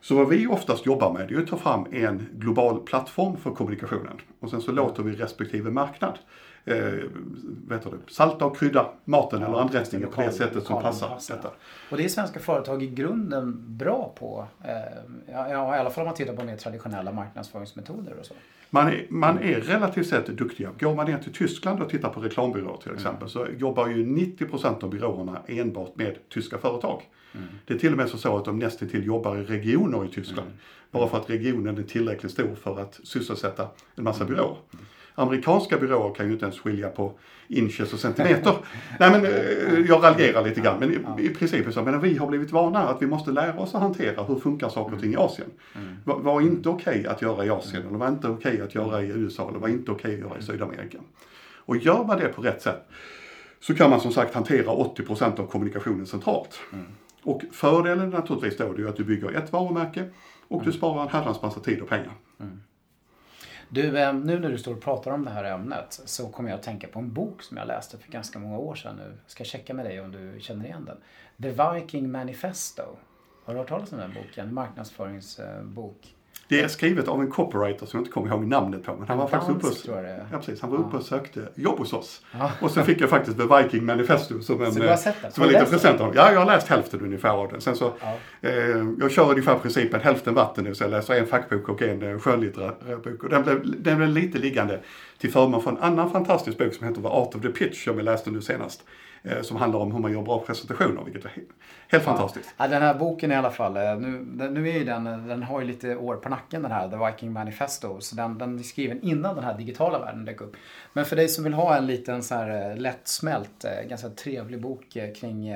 Så 0.00 0.14
vad 0.14 0.28
vi 0.28 0.46
oftast 0.46 0.86
jobbar 0.86 1.12
med 1.12 1.32
är 1.32 1.38
att 1.38 1.46
ta 1.46 1.56
fram 1.56 1.86
en 1.92 2.26
global 2.32 2.80
plattform 2.80 3.36
för 3.36 3.50
kommunikationen. 3.50 4.20
Och 4.40 4.50
sen 4.50 4.60
så 4.60 4.72
låter 4.72 5.02
vi 5.02 5.12
respektive 5.12 5.70
marknad 5.70 6.18
eh, 6.68 7.10
vet 7.68 7.82
du, 7.82 7.90
salta 8.08 8.44
och 8.44 8.56
krydda 8.56 8.90
maten 9.04 9.42
eller 9.42 9.58
anrättningen 9.58 10.10
på 10.10 10.20
det 10.20 10.32
sättet 10.32 10.64
som 10.64 10.82
passar 10.82 11.08
passa. 11.08 11.36
detta. 11.36 11.50
Och 11.90 11.96
det 11.96 12.04
är 12.04 12.08
svenska 12.08 12.40
företag 12.40 12.82
i 12.82 12.86
grunden 12.86 13.64
bra 13.66 14.14
på. 14.18 14.46
Eh, 14.64 14.72
ja, 15.32 15.76
I 15.76 15.78
alla 15.78 15.90
fall 15.90 16.02
om 16.02 16.06
man 16.06 16.14
tittar 16.14 16.36
på 16.36 16.44
mer 16.44 16.56
traditionella 16.56 17.12
marknadsföringsmetoder 17.12 18.16
och 18.20 18.26
så. 18.26 18.34
Man 18.70 18.88
är, 18.88 19.06
man 19.08 19.38
är 19.38 19.60
relativt 19.60 20.06
sett 20.06 20.26
duktiga. 20.26 20.70
Går 20.80 20.94
man 20.94 21.06
ner 21.06 21.18
till 21.18 21.32
Tyskland 21.32 21.82
och 21.82 21.90
tittar 21.90 22.08
på 22.08 22.20
reklambyråer 22.20 22.76
till 22.76 22.92
exempel 22.92 23.16
mm. 23.16 23.28
så 23.28 23.46
jobbar 23.58 23.88
ju 23.88 24.06
90% 24.06 24.84
av 24.84 24.90
byråerna 24.90 25.42
enbart 25.46 25.96
med 25.96 26.16
tyska 26.28 26.58
företag. 26.58 27.02
Mm. 27.34 27.48
Det 27.64 27.74
är 27.74 27.78
till 27.78 27.92
och 27.92 27.98
med 27.98 28.08
så 28.08 28.36
att 28.36 28.44
de 28.44 28.58
nästintill 28.58 29.06
jobbar 29.06 29.36
i 29.36 29.44
regioner 29.44 30.04
i 30.04 30.08
Tyskland. 30.08 30.48
Mm. 30.48 30.58
Bara 30.90 31.08
för 31.08 31.18
att 31.18 31.30
regionen 31.30 31.78
är 31.78 31.82
tillräckligt 31.82 32.32
stor 32.32 32.54
för 32.54 32.80
att 32.80 33.00
sysselsätta 33.04 33.68
en 33.94 34.04
massa 34.04 34.24
mm. 34.24 34.34
byråer. 34.34 34.56
Amerikanska 35.18 35.78
byråer 35.78 36.14
kan 36.14 36.26
ju 36.26 36.32
inte 36.32 36.44
ens 36.44 36.60
skilja 36.60 36.88
på 36.88 37.12
inches 37.48 37.92
och 37.92 37.98
centimeter. 37.98 38.54
Nej 39.00 39.10
men 39.10 39.24
eh, 39.24 39.86
jag 39.88 40.04
raljerar 40.04 40.44
lite 40.44 40.60
grann 40.60 40.78
men 40.78 41.18
i, 41.18 41.24
i 41.24 41.28
princip 41.28 41.72
så. 41.72 41.82
Men 41.82 42.00
vi 42.00 42.16
har 42.16 42.26
blivit 42.26 42.52
vana 42.52 42.78
att 42.78 43.02
vi 43.02 43.06
måste 43.06 43.30
lära 43.30 43.60
oss 43.60 43.74
att 43.74 43.82
hantera 43.82 44.24
hur 44.24 44.36
funkar 44.36 44.68
saker 44.68 44.94
och 44.94 45.00
ting 45.00 45.12
i 45.12 45.16
Asien. 45.16 45.48
Mm. 45.74 45.96
Vad 46.04 46.20
var 46.20 46.40
inte 46.40 46.68
okej 46.68 47.00
okay 47.00 47.06
att 47.06 47.22
göra 47.22 47.44
i 47.44 47.50
Asien 47.50 47.86
eller 47.86 47.98
var 47.98 48.08
inte 48.08 48.28
okej 48.28 48.52
okay 48.52 48.66
att 48.66 48.74
göra 48.74 49.02
i 49.02 49.06
USA 49.06 49.48
eller 49.48 49.58
var 49.58 49.68
inte 49.68 49.90
okej 49.90 50.14
okay 50.14 50.14
att 50.14 50.30
göra 50.30 50.38
i 50.38 50.42
Sydamerika. 50.42 50.98
Och 51.56 51.76
gör 51.76 52.04
man 52.04 52.18
det 52.18 52.28
på 52.28 52.42
rätt 52.42 52.62
sätt 52.62 52.88
så 53.60 53.74
kan 53.74 53.90
man 53.90 54.00
som 54.00 54.12
sagt 54.12 54.34
hantera 54.34 54.72
80% 54.72 55.40
av 55.40 55.46
kommunikationen 55.46 56.06
centralt. 56.06 56.60
Mm. 56.72 56.86
Och 57.22 57.42
fördelen 57.52 58.10
naturligtvis 58.10 58.56
då 58.56 58.64
är 58.64 58.88
att 58.88 58.96
du 58.96 59.04
bygger 59.04 59.32
ett 59.32 59.52
varumärke 59.52 60.04
och 60.48 60.58
du 60.58 60.64
mm. 60.64 60.72
sparar 60.72 61.02
en 61.02 61.08
herrans 61.08 61.42
massa 61.42 61.60
tid 61.60 61.80
och 61.80 61.88
pengar. 61.88 62.12
Mm. 62.40 62.60
Du, 63.68 63.98
ehm, 63.98 64.20
nu 64.20 64.38
när 64.38 64.50
du 64.50 64.58
står 64.58 64.74
och 64.74 64.80
pratar 64.80 65.10
om 65.10 65.24
det 65.24 65.30
här 65.30 65.44
ämnet 65.44 66.00
så 66.04 66.28
kommer 66.28 66.50
jag 66.50 66.56
att 66.56 66.62
tänka 66.62 66.88
på 66.88 66.98
en 66.98 67.12
bok 67.12 67.42
som 67.42 67.56
jag 67.56 67.66
läste 67.66 67.98
för 67.98 68.12
ganska 68.12 68.38
många 68.38 68.58
år 68.58 68.74
sedan 68.74 68.96
nu. 68.96 69.12
Jag 69.22 69.30
ska 69.30 69.44
checka 69.44 69.74
med 69.74 69.84
dig 69.84 70.00
om 70.00 70.12
du 70.12 70.40
känner 70.40 70.64
igen 70.64 70.84
den. 70.84 70.96
The 71.42 71.74
Viking 71.74 72.10
Manifesto. 72.10 72.82
Har 73.44 73.54
du 73.54 73.60
hört 73.60 73.68
talas 73.68 73.92
om 73.92 73.98
den 73.98 74.14
boken? 74.14 74.54
Marknadsföringsbok. 74.54 76.14
Det 76.48 76.60
är 76.60 76.68
skrivet 76.68 77.08
av 77.08 77.20
en 77.20 77.30
copywriter 77.30 77.86
som 77.86 77.98
jag 77.98 78.00
inte 78.00 78.12
kommer 78.12 78.28
ihåg 78.28 78.46
namnet 78.46 78.84
på. 78.84 78.94
Men 78.98 79.08
han 79.08 79.18
var 79.18 79.26
faktiskt 79.28 79.50
uppe 79.50 79.66
Dansk, 79.66 79.88
är. 79.88 80.26
Ja, 80.32 80.38
precis. 80.38 80.60
Han 80.60 80.70
var 80.70 80.78
uppe 80.78 80.96
och 80.96 81.02
sökte 81.02 81.48
jobb 81.54 81.78
hos 81.78 81.92
oss. 81.92 82.22
Och 82.60 82.70
så 82.70 82.82
fick 82.82 83.00
jag 83.00 83.10
faktiskt 83.10 83.38
The 83.38 83.56
Viking 83.62 83.84
Manifesto 83.86 84.40
som 84.42 84.62
en, 84.62 84.72
Så 84.72 84.80
du 84.80 84.88
har 84.88 84.96
sett 84.96 85.22
den? 85.22 85.32
som 85.32 85.42
en 85.42 85.48
liten 85.48 85.66
present. 85.66 86.00
av- 86.00 86.12
Ja, 86.16 86.32
jag 86.32 86.38
har 86.38 86.46
läst 86.46 86.68
hälften 86.68 87.00
ungefär 87.00 87.28
av 87.28 87.48
den. 87.48 87.60
Sen 87.60 87.76
så, 87.76 87.92
eh, 88.40 88.52
jag 89.00 89.10
kör 89.10 89.30
ungefär 89.30 89.58
principen 89.58 90.00
hälften 90.00 90.34
vatten 90.34 90.64
nu, 90.64 90.74
så 90.74 90.84
jag 90.84 90.90
läser 90.90 91.14
en 91.14 91.26
fackbok 91.26 91.68
och 91.68 91.82
en 91.82 92.02
eh, 92.12 92.18
skönlitterär 92.18 92.96
bok. 92.96 93.22
Och 93.24 93.28
den 93.30 93.42
blev, 93.42 93.82
den 93.82 93.96
blev 93.96 94.08
lite 94.08 94.38
liggande 94.38 94.80
till 95.18 95.32
förmån 95.32 95.62
för 95.62 95.70
en 95.70 95.78
annan 95.78 96.10
fantastisk 96.10 96.58
bok 96.58 96.74
som 96.74 96.86
heter 96.88 97.00
The 97.02 97.08
Art 97.08 97.34
of 97.34 97.42
the 97.42 97.48
Pitch, 97.48 97.84
som 97.84 97.96
jag 97.96 98.04
läste 98.04 98.30
nu 98.30 98.40
senast. 98.42 98.82
Eh, 99.22 99.42
som 99.42 99.56
handlar 99.56 99.80
om 99.80 99.92
hur 99.92 100.00
man 100.00 100.12
gör 100.12 100.22
bra 100.22 100.40
presentationer, 100.40 101.04
vilket 101.04 101.24
är 101.24 101.32
helt, 101.88 102.04
fantastiskt. 102.04 102.54
Ja, 102.56 102.68
den 102.68 102.82
här 102.82 102.94
boken 102.94 103.32
i 103.32 103.34
alla 103.34 103.50
fall, 103.50 103.76
eh, 103.76 103.96
nu, 103.96 104.50
nu 104.50 104.68
är 104.68 104.72
ju 104.72 104.84
den, 104.84 105.06
eh, 105.06 105.18
den 105.18 105.42
har 105.42 105.60
ju 105.60 105.66
lite 105.66 105.96
år 105.96 106.16
på 106.16 106.28
nacken 106.28 106.62
den 106.62 106.72
här, 106.72 106.88
The 106.88 106.96
Viking 106.96 107.32
Manifesto. 107.32 108.00
Så 108.00 108.16
den, 108.16 108.38
den 108.38 108.58
är 108.58 108.62
skriven 108.62 109.02
innan 109.02 109.34
den 109.34 109.44
här 109.44 109.58
digitala 109.58 109.98
världen 109.98 110.24
dök 110.24 110.40
upp. 110.40 110.56
Men 110.92 111.04
för 111.04 111.16
dig 111.16 111.28
som 111.28 111.44
vill 111.44 111.54
ha 111.54 111.76
en 111.76 111.86
liten 111.86 112.22
så 112.22 112.34
här 112.34 112.76
lättsmält, 112.76 113.64
ganska 113.88 114.08
trevlig 114.08 114.60
bok 114.60 114.96
kring 115.20 115.54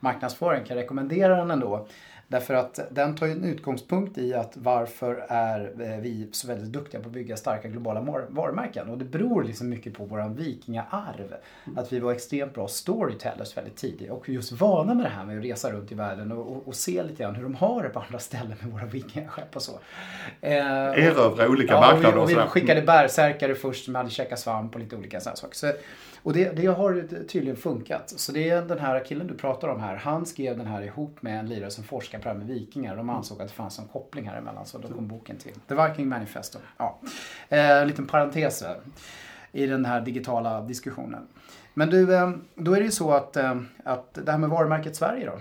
marknadsföring 0.00 0.64
kan 0.64 0.76
jag 0.76 0.82
rekommendera 0.82 1.36
den 1.36 1.50
ändå. 1.50 1.86
Därför 2.28 2.54
att 2.54 2.80
den 2.90 3.14
tar 3.16 3.26
en 3.26 3.44
utgångspunkt 3.44 4.18
i 4.18 4.34
att 4.34 4.52
varför 4.56 5.26
är 5.28 5.72
eh, 5.80 5.98
vi 6.00 6.28
så 6.32 6.48
väldigt 6.48 6.72
duktiga 6.72 7.00
på 7.00 7.06
att 7.06 7.12
bygga 7.12 7.36
starka 7.36 7.68
globala 7.68 8.00
varumärken? 8.28 8.88
Och 8.88 8.98
det 8.98 9.04
beror 9.04 9.44
liksom 9.44 9.68
mycket 9.68 9.94
på 9.94 10.04
våran 10.04 10.34
vikingaarv. 10.34 11.34
Att 11.76 11.92
vi 11.92 11.98
var 12.00 12.12
extremt 12.12 12.54
bra 12.54 12.68
storytellers 12.68 13.56
väldigt 13.56 13.76
tidigt 13.76 14.10
och 14.10 14.28
just 14.28 14.52
vana 14.52 14.94
med 14.94 15.04
det 15.06 15.10
här 15.10 15.24
med 15.24 15.38
att 15.38 15.44
resa 15.44 15.72
runt 15.72 15.92
i 15.92 15.94
världen 15.94 16.32
och, 16.32 16.52
och, 16.56 16.68
och 16.68 16.74
se 16.74 17.02
lite 17.02 17.22
grann 17.22 17.34
hur 17.34 17.42
de 17.42 17.54
har 17.54 17.82
det 17.82 17.88
på 17.88 18.00
andra 18.00 18.18
ställen 18.18 18.54
med 18.62 18.72
våra 18.72 18.84
vikingaskepp 18.86 19.56
och 19.56 19.62
så. 19.62 19.72
Eh, 20.40 20.56
och- 20.88 20.98
Erövra 20.98 21.48
olika 21.48 21.72
Ja, 21.72 21.80
marknader 21.80 22.16
och 22.16 22.22
och 22.22 22.28
vi, 22.30 22.34
och 22.34 22.36
sådär. 22.38 22.44
vi 22.44 22.50
skickade 22.60 22.82
bärsärkare 22.82 23.54
först 23.54 23.84
som 23.84 23.94
hade 23.94 24.10
käkat 24.10 24.38
svamp 24.38 24.74
och 24.74 24.80
lite 24.80 24.96
olika 24.96 25.20
sådana 25.20 25.36
saker. 25.36 25.54
Så, 25.56 25.72
och 26.22 26.32
det, 26.32 26.56
det 26.56 26.66
har 26.66 27.08
tydligen 27.28 27.56
funkat. 27.56 28.10
Så 28.16 28.32
det 28.32 28.50
är 28.50 28.62
den 28.62 28.78
här 28.78 29.04
killen 29.04 29.26
du 29.26 29.34
pratar 29.34 29.68
om 29.68 29.80
här. 29.80 29.96
Han 29.96 30.26
skrev 30.26 30.56
den 30.58 30.66
här 30.66 30.82
ihop 30.82 31.22
med 31.22 31.38
en 31.40 31.48
lirare 31.48 31.70
som 31.70 31.84
forskar 31.84 32.13
på 32.18 32.24
det 32.24 32.30
här 32.30 32.38
med 32.38 32.46
vikingar. 32.46 32.96
De 32.96 33.10
ansåg 33.10 33.42
att 33.42 33.48
det 33.48 33.54
fanns 33.54 33.78
en 33.78 33.88
koppling 33.88 34.28
här 34.28 34.36
emellan. 34.36 34.66
Så 34.66 34.78
då 34.78 34.88
kom 34.88 35.08
boken 35.08 35.36
till. 35.36 35.54
The 35.68 35.74
Viking 35.74 36.08
Manifesto. 36.08 36.58
Ja. 36.76 37.00
Eh, 37.48 37.70
en 37.70 37.88
liten 37.88 38.06
parentes 38.06 38.60
där, 38.60 38.76
i 39.52 39.66
den 39.66 39.84
här 39.84 40.00
digitala 40.00 40.60
diskussionen. 40.60 41.26
Men 41.74 41.90
du, 41.90 42.14
eh, 42.14 42.30
då 42.54 42.72
är 42.74 42.78
det 42.78 42.84
ju 42.84 42.90
så 42.90 43.12
att, 43.12 43.36
eh, 43.36 43.60
att 43.84 44.14
det 44.14 44.32
här 44.32 44.38
med 44.38 44.50
varumärket 44.50 44.96
Sverige 44.96 45.26
då. 45.26 45.40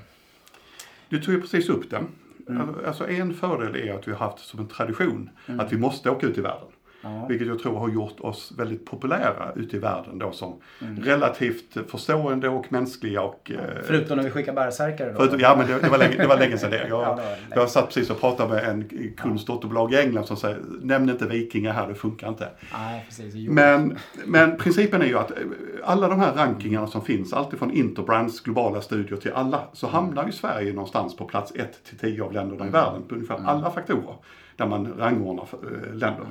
Du 1.10 1.22
tog 1.22 1.34
ju 1.34 1.42
precis 1.42 1.70
upp 1.70 1.90
den. 1.90 2.08
Mm. 2.48 2.76
Alltså 2.88 3.10
en 3.10 3.34
fördel 3.34 3.76
är 3.76 3.94
att 3.94 4.08
vi 4.08 4.12
har 4.12 4.20
haft 4.20 4.46
som 4.46 4.60
en 4.60 4.68
tradition 4.68 5.30
att 5.48 5.74
vi 5.74 5.78
måste 5.78 6.10
åka 6.10 6.28
ut 6.28 6.38
i 6.38 6.42
världen. 6.42 6.68
Ja. 7.04 7.26
Vilket 7.30 7.48
jag 7.48 7.60
tror 7.60 7.80
har 7.80 7.90
gjort 7.90 8.20
oss 8.20 8.52
väldigt 8.58 8.86
populära 8.86 9.52
ute 9.56 9.76
i 9.76 9.80
världen 9.80 10.18
då 10.20 10.32
som 10.32 10.54
Mm. 10.82 11.04
relativt 11.04 11.78
förstående 11.88 12.50
och 12.50 12.72
mänskliga 12.72 13.22
och... 13.22 13.52
eh, 13.52 13.60
Förutom 13.84 14.18
när 14.18 14.24
vi 14.24 14.30
skickar 14.32 14.54
bärsärkare 14.54 15.12
då. 15.12 15.18
Förutom, 15.18 15.40
ja 15.40 15.56
men 15.58 15.68
det, 15.68 15.80
det, 15.80 15.90
var 15.90 15.98
länge, 15.98 16.18
det 16.18 16.28
var 16.28 16.38
länge 16.38 16.58
sedan 16.58 16.72
det. 16.72 16.88
Jag, 16.90 17.02
Ja, 17.02 17.16
det 17.50 17.56
jag 17.56 17.70
satt 17.70 17.86
precis 17.88 18.10
och 18.10 18.20
pratade 18.20 18.50
med 18.54 18.64
en 18.70 18.90
kunds 19.18 19.46
dotterbolag 19.46 19.94
i 19.94 19.98
England 19.98 20.26
som 20.26 20.38
säger 20.38 20.60
nämn 20.82 21.10
inte 21.10 21.26
vikingar 21.26 21.74
här, 21.74 21.88
det 21.88 21.96
funkar 21.96 22.28
inte. 22.30 22.48
Nej, 22.74 23.06
precis. 23.06 23.50
Men, 23.50 23.98
men 24.26 24.58
principen 24.58 25.02
är 25.02 25.06
ju 25.06 25.18
att 25.18 25.32
eh, 25.32 25.38
alla 25.84 26.08
de 26.08 26.20
här 26.20 26.34
rankingarna 26.34 26.88
som 26.88 27.02
finns, 27.06 27.34
alltifrån 27.34 27.72
Interbrands 27.72 28.42
globala 28.42 28.82
studier 28.82 29.18
till 29.20 29.32
alla, 29.34 29.62
så 29.74 29.88
hamnar 29.88 30.26
ju 30.26 30.32
Sverige 30.32 30.74
någonstans 30.74 31.16
på 31.18 31.26
plats 31.26 31.52
1 31.56 31.84
till 31.84 31.98
10 31.98 32.24
av 32.24 32.34
länderna 32.34 32.68
i 32.68 32.70
världen 32.70 33.04
på 33.08 33.16
ungefär 33.16 33.40
alla 33.46 33.72
faktorer 33.72 34.16
där 34.56 34.66
man 34.68 34.94
rangordnar 34.98 35.44
eh, 35.54 35.94
länder. 35.96 36.26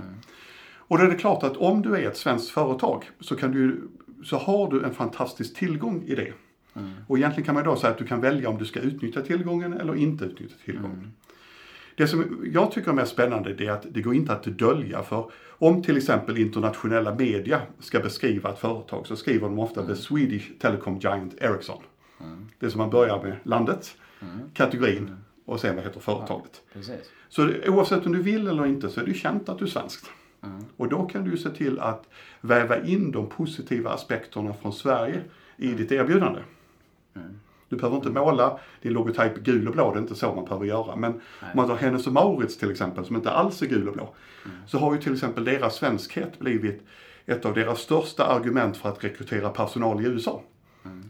Och 0.92 0.98
då 0.98 1.05
är 1.05 1.09
det 1.09 1.16
klart 1.16 1.42
att 1.42 1.57
om 1.57 1.83
du 1.83 1.96
är 1.96 2.09
ett 2.09 2.16
svenskt 2.16 2.50
företag 2.50 3.11
så, 3.20 3.37
kan 3.37 3.52
du, 3.52 3.88
så 4.24 4.37
har 4.37 4.70
du 4.70 4.85
en 4.85 4.94
fantastisk 4.94 5.55
tillgång 5.55 6.05
i 6.07 6.14
det. 6.14 6.33
Och 7.07 7.18
egentligen 7.18 7.46
kan 7.46 7.55
man 7.55 7.64
då 7.64 7.76
säga 7.76 7.90
att 7.90 7.98
du 7.98 8.07
kan 8.07 8.20
välja 8.20 8.48
om 8.48 8.59
du 8.59 8.64
ska 8.64 8.81
utnyttja 8.81 9.20
tillgången 9.20 9.72
eller 9.72 9.94
inte 9.94 10.24
utnyttja 10.24 10.55
tillgången. 10.64 11.12
Det 11.96 12.07
som 12.07 12.48
jag 12.52 12.72
tycker 12.72 12.90
är 12.90 12.94
mest 12.94 13.12
spännande 13.12 13.55
det 13.55 13.66
är 13.66 13.70
att 13.70 13.87
det 13.90 14.02
går 14.02 14.14
inte 14.14 14.33
att 14.33 14.44
dölja 14.44 15.02
för 15.02 15.31
om 15.48 15.83
till 15.83 15.96
exempel 15.96 16.38
internationella 16.38 17.14
media 17.14 17.61
ska 17.78 18.00
beskriva 18.00 18.52
ett 18.52 18.59
företag 18.59 19.07
så 19.07 19.16
skriver 19.16 19.48
de 19.48 19.59
ofta 19.59 19.87
The 19.87 19.96
Swedish 19.96 20.59
Telecom 20.59 20.98
Giant 20.98 21.35
Ericsson. 21.40 21.83
Det 22.59 22.66
är 22.66 22.70
som 22.70 22.78
man 22.78 22.90
börjar 22.90 23.22
med 23.22 23.37
landet, 23.42 23.96
kategorin 24.55 25.16
och 25.44 25.61
sen 25.61 25.76
vad 25.76 25.85
heter 25.85 26.00
företaget. 26.00 26.62
Precis. 26.72 27.11
Så 27.28 27.50
oavsett 27.66 28.07
om 28.07 28.12
du 28.12 28.22
vill 28.22 28.48
eller 28.48 28.66
inte 28.66 28.88
så 28.88 29.00
är 29.00 29.05
det 29.05 29.14
känt 29.14 29.48
att 29.48 29.59
du 29.59 29.64
är 29.64 29.68
svensk. 30.42 30.66
Och 30.76 30.88
då 30.88 31.02
kan 31.02 31.24
du 31.24 31.37
se 31.37 31.50
till 31.50 31.81
att 31.81 32.09
väva 32.40 32.85
in 32.85 33.11
de 33.11 33.28
positiva 33.28 33.90
aspekterna 33.90 34.55
från 34.55 34.72
Sverige 34.72 35.22
i 35.57 35.72
ditt 35.72 35.92
erbjudande. 35.92 36.40
Du 37.68 37.76
behöver 37.76 37.96
inte 37.96 38.11
måla 38.11 38.59
din 38.83 38.92
logotyp 38.92 39.37
gul 39.37 39.68
och 39.68 39.74
blå, 39.74 39.92
det 39.92 39.98
är 39.98 40.02
inte 40.02 40.14
så 40.14 40.35
man 40.35 40.44
behöver 40.44 40.66
göra. 40.66 40.96
Men 40.96 41.12
om 41.12 41.20
man 41.55 41.68
tar 41.68 41.76
Hennes 41.76 42.07
och 42.07 42.12
Mauritz 42.12 42.59
till 42.59 42.70
exempel, 42.70 43.05
som 43.05 43.16
inte 43.16 43.31
alls 43.31 43.62
är 43.62 43.66
gul 43.66 43.88
och 43.88 43.94
blå. 43.94 44.14
Så 44.66 44.78
har 44.78 44.94
ju 44.94 45.00
till 45.00 45.12
exempel 45.12 45.44
deras 45.44 45.74
svenskhet 45.74 46.38
blivit 46.38 46.83
ett 47.26 47.44
av 47.44 47.55
deras 47.55 47.78
största 47.81 48.24
argument 48.26 48.76
för 48.76 48.88
att 48.88 49.05
rekrytera 49.05 49.48
personal 49.48 50.00
i 50.00 50.05
USA. 50.05 50.42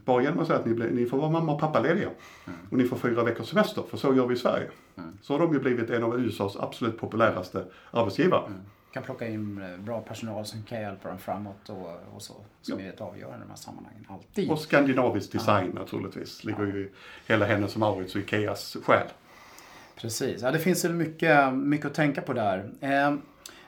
Bara 0.05 0.23
genom 0.23 0.39
att 0.39 0.47
säga 0.47 0.59
att 0.59 0.67
ni, 0.67 0.91
ni 0.91 1.07
får 1.07 1.19
vara 1.19 1.31
mamma 1.31 1.53
och 1.53 1.61
pappalediga. 1.61 2.09
Och 2.71 2.79
ni 2.79 2.85
får 2.85 2.97
fyra 2.97 3.25
veckors 3.25 3.49
semester, 3.49 3.83
för 3.91 3.97
så 3.97 4.15
gör 4.15 4.27
vi 4.27 4.35
i 4.35 4.39
Sverige. 4.39 4.71
Så 5.23 5.35
har 5.35 5.41
de 5.41 5.53
ju 5.53 5.61
blivit 5.61 5.91
en 5.91 6.03
av 6.03 6.21
USAs 6.21 6.57
absolut 6.57 6.99
populäraste 6.99 7.65
arbetsgivare. 7.91 8.43
Kan 8.93 9.03
plocka 9.03 9.29
in 9.29 9.63
eh, 9.63 9.79
bra 9.79 10.01
personal 10.01 10.47
som 10.47 10.63
kan 10.63 10.81
hjälpa 10.81 11.09
dem 11.09 11.19
framåt 11.19 11.69
och, 11.69 11.91
och 12.15 12.23
så. 12.23 12.35
Som 12.63 12.81
är 12.81 12.89
ett 12.89 13.01
avgörande 13.01 13.39
i 13.39 13.41
de 13.41 13.49
här 13.49 13.57
sammanhangen. 13.57 14.07
Alltid. 14.09 14.51
Och 14.51 14.59
skandinavisk 14.59 15.33
design 15.33 15.71
naturligtvis. 15.71 16.45
Ligger 16.45 16.67
ju 16.67 16.85
i 16.85 16.91
hela 17.27 17.47
Hennes 17.47 17.75
och 17.75 17.81
Mauritz 17.81 18.15
och 18.15 18.21
Ikeas 18.21 18.77
själ. 18.85 19.07
Precis. 19.97 20.43
Ja, 20.43 20.51
det 20.51 20.59
finns 20.59 20.85
väl 20.85 20.93
mycket, 20.93 21.55
mycket 21.55 21.87
att 21.87 21.95
tänka 21.95 22.23
på 22.23 22.33
där. 22.33 22.71
Eh, 22.81 23.15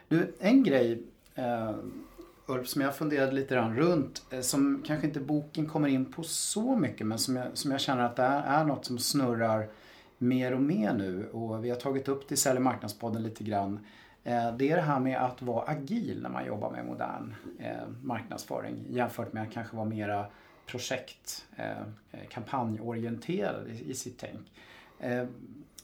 du, 0.09 0.35
en 0.41 0.63
grej 0.63 1.03
eh, 1.35 1.75
Ulf, 2.47 2.69
som 2.69 2.83
jag 2.83 2.97
funderade 2.97 3.33
lite 3.33 3.55
grann 3.55 3.77
runt, 3.77 4.23
eh, 4.31 4.41
som 4.41 4.83
kanske 4.87 5.07
inte 5.07 5.21
boken 5.21 5.67
kommer 5.67 5.89
in 5.89 6.13
på 6.13 6.23
så 6.23 6.77
mycket, 6.77 7.07
men 7.07 7.19
som 7.19 7.37
jag, 7.37 7.47
som 7.55 7.71
jag 7.71 7.81
känner 7.81 8.05
att 8.05 8.17
det 8.17 8.23
är, 8.23 8.61
är 8.61 8.65
något 8.65 8.85
som 8.85 8.99
snurrar 8.99 9.69
mer 10.19 10.55
och 10.55 10.63
mer 10.63 10.93
nu. 10.93 11.29
Och 11.33 11.65
vi 11.65 11.71
har 11.71 11.77
tagit 11.77 12.09
upp 12.09 12.29
det 12.29 12.35
i 12.35 12.37
Sälj 12.37 12.61
marknadspodden 12.61 13.23
lite 13.23 13.45
grann. 13.45 13.87
Eh, 14.25 14.57
det 14.57 14.71
är 14.71 14.77
det 14.77 14.83
här 14.83 15.01
med 15.01 15.23
att 15.25 15.43
vara 15.43 15.65
agil 15.65 16.23
när 16.23 16.31
man 16.31 16.47
jobbar 16.47 16.71
med 16.71 16.87
modern 16.87 17.35
eh, 17.59 17.89
marknadsföring 18.03 18.87
jämfört 18.89 19.33
med 19.33 19.43
att 19.43 19.53
kanske 19.53 19.77
vara 19.77 19.87
mera 19.89 20.27
projekt, 20.67 21.47
eh, 21.57 21.73
kampanjorienterad 22.31 23.69
i, 23.87 23.95
sitt 23.95 24.19
tänk. 24.19 24.53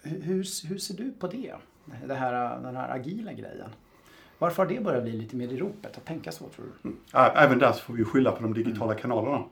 Hur, 0.02 0.66
hur 0.68 0.78
ser 0.78 0.94
du 0.96 1.12
på 1.12 1.26
det? 1.26 1.54
det 2.06 2.14
här, 2.14 2.60
den 2.62 2.76
här 2.76 2.88
agila 2.94 3.32
grejen. 3.32 3.70
Varför 4.38 4.62
har 4.62 4.70
det 4.74 4.80
börjat 4.80 5.02
bli 5.02 5.12
lite 5.12 5.36
mer 5.36 5.48
i 5.48 5.56
ropet 5.56 5.96
att 5.96 6.04
tänka 6.04 6.32
så 6.32 6.48
tror 6.48 6.66
du? 6.82 6.88
Ä- 7.12 7.32
Även 7.36 7.58
där 7.58 7.72
så 7.72 7.78
får 7.82 7.94
vi 7.94 8.04
skylla 8.04 8.32
på 8.32 8.42
de 8.42 8.54
digitala 8.54 8.94
kanalerna. 8.94 9.44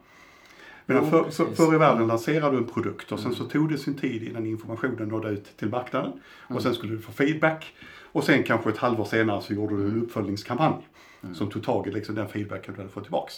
Men 0.87 1.11
för, 1.11 1.24
för, 1.24 1.44
förr 1.44 1.74
i 1.74 1.79
världen 1.79 2.07
lanserade 2.07 2.57
du 2.57 2.59
en 2.59 2.66
produkt 2.66 3.12
och 3.12 3.20
sen 3.20 3.35
så 3.35 3.44
tog 3.44 3.68
det 3.70 3.79
sin 3.79 3.94
tid 3.96 4.22
innan 4.22 4.46
informationen 4.46 5.09
nådde 5.09 5.29
ut 5.29 5.57
till 5.57 5.68
marknaden. 5.68 6.20
Och 6.48 6.62
sen 6.62 6.74
skulle 6.74 6.92
du 6.92 7.01
få 7.03 7.12
feedback. 7.12 7.74
Och 8.12 8.25
sen 8.25 8.42
kanske 8.42 8.71
ett 8.71 8.79
halvår 8.79 9.05
senare 9.05 9.42
så 9.42 9.53
gjorde 9.55 9.77
du 9.77 9.88
en 9.88 10.03
uppföljningskampanj. 10.03 10.88
Som 11.35 11.51
tog 11.51 11.64
tag 11.64 11.87
i 11.87 11.90
liksom 11.90 12.14
den 12.14 12.29
feedbacken 12.29 12.75
du 12.75 12.81
hade 12.81 12.92
fått 12.92 13.05
tillbaks. 13.05 13.35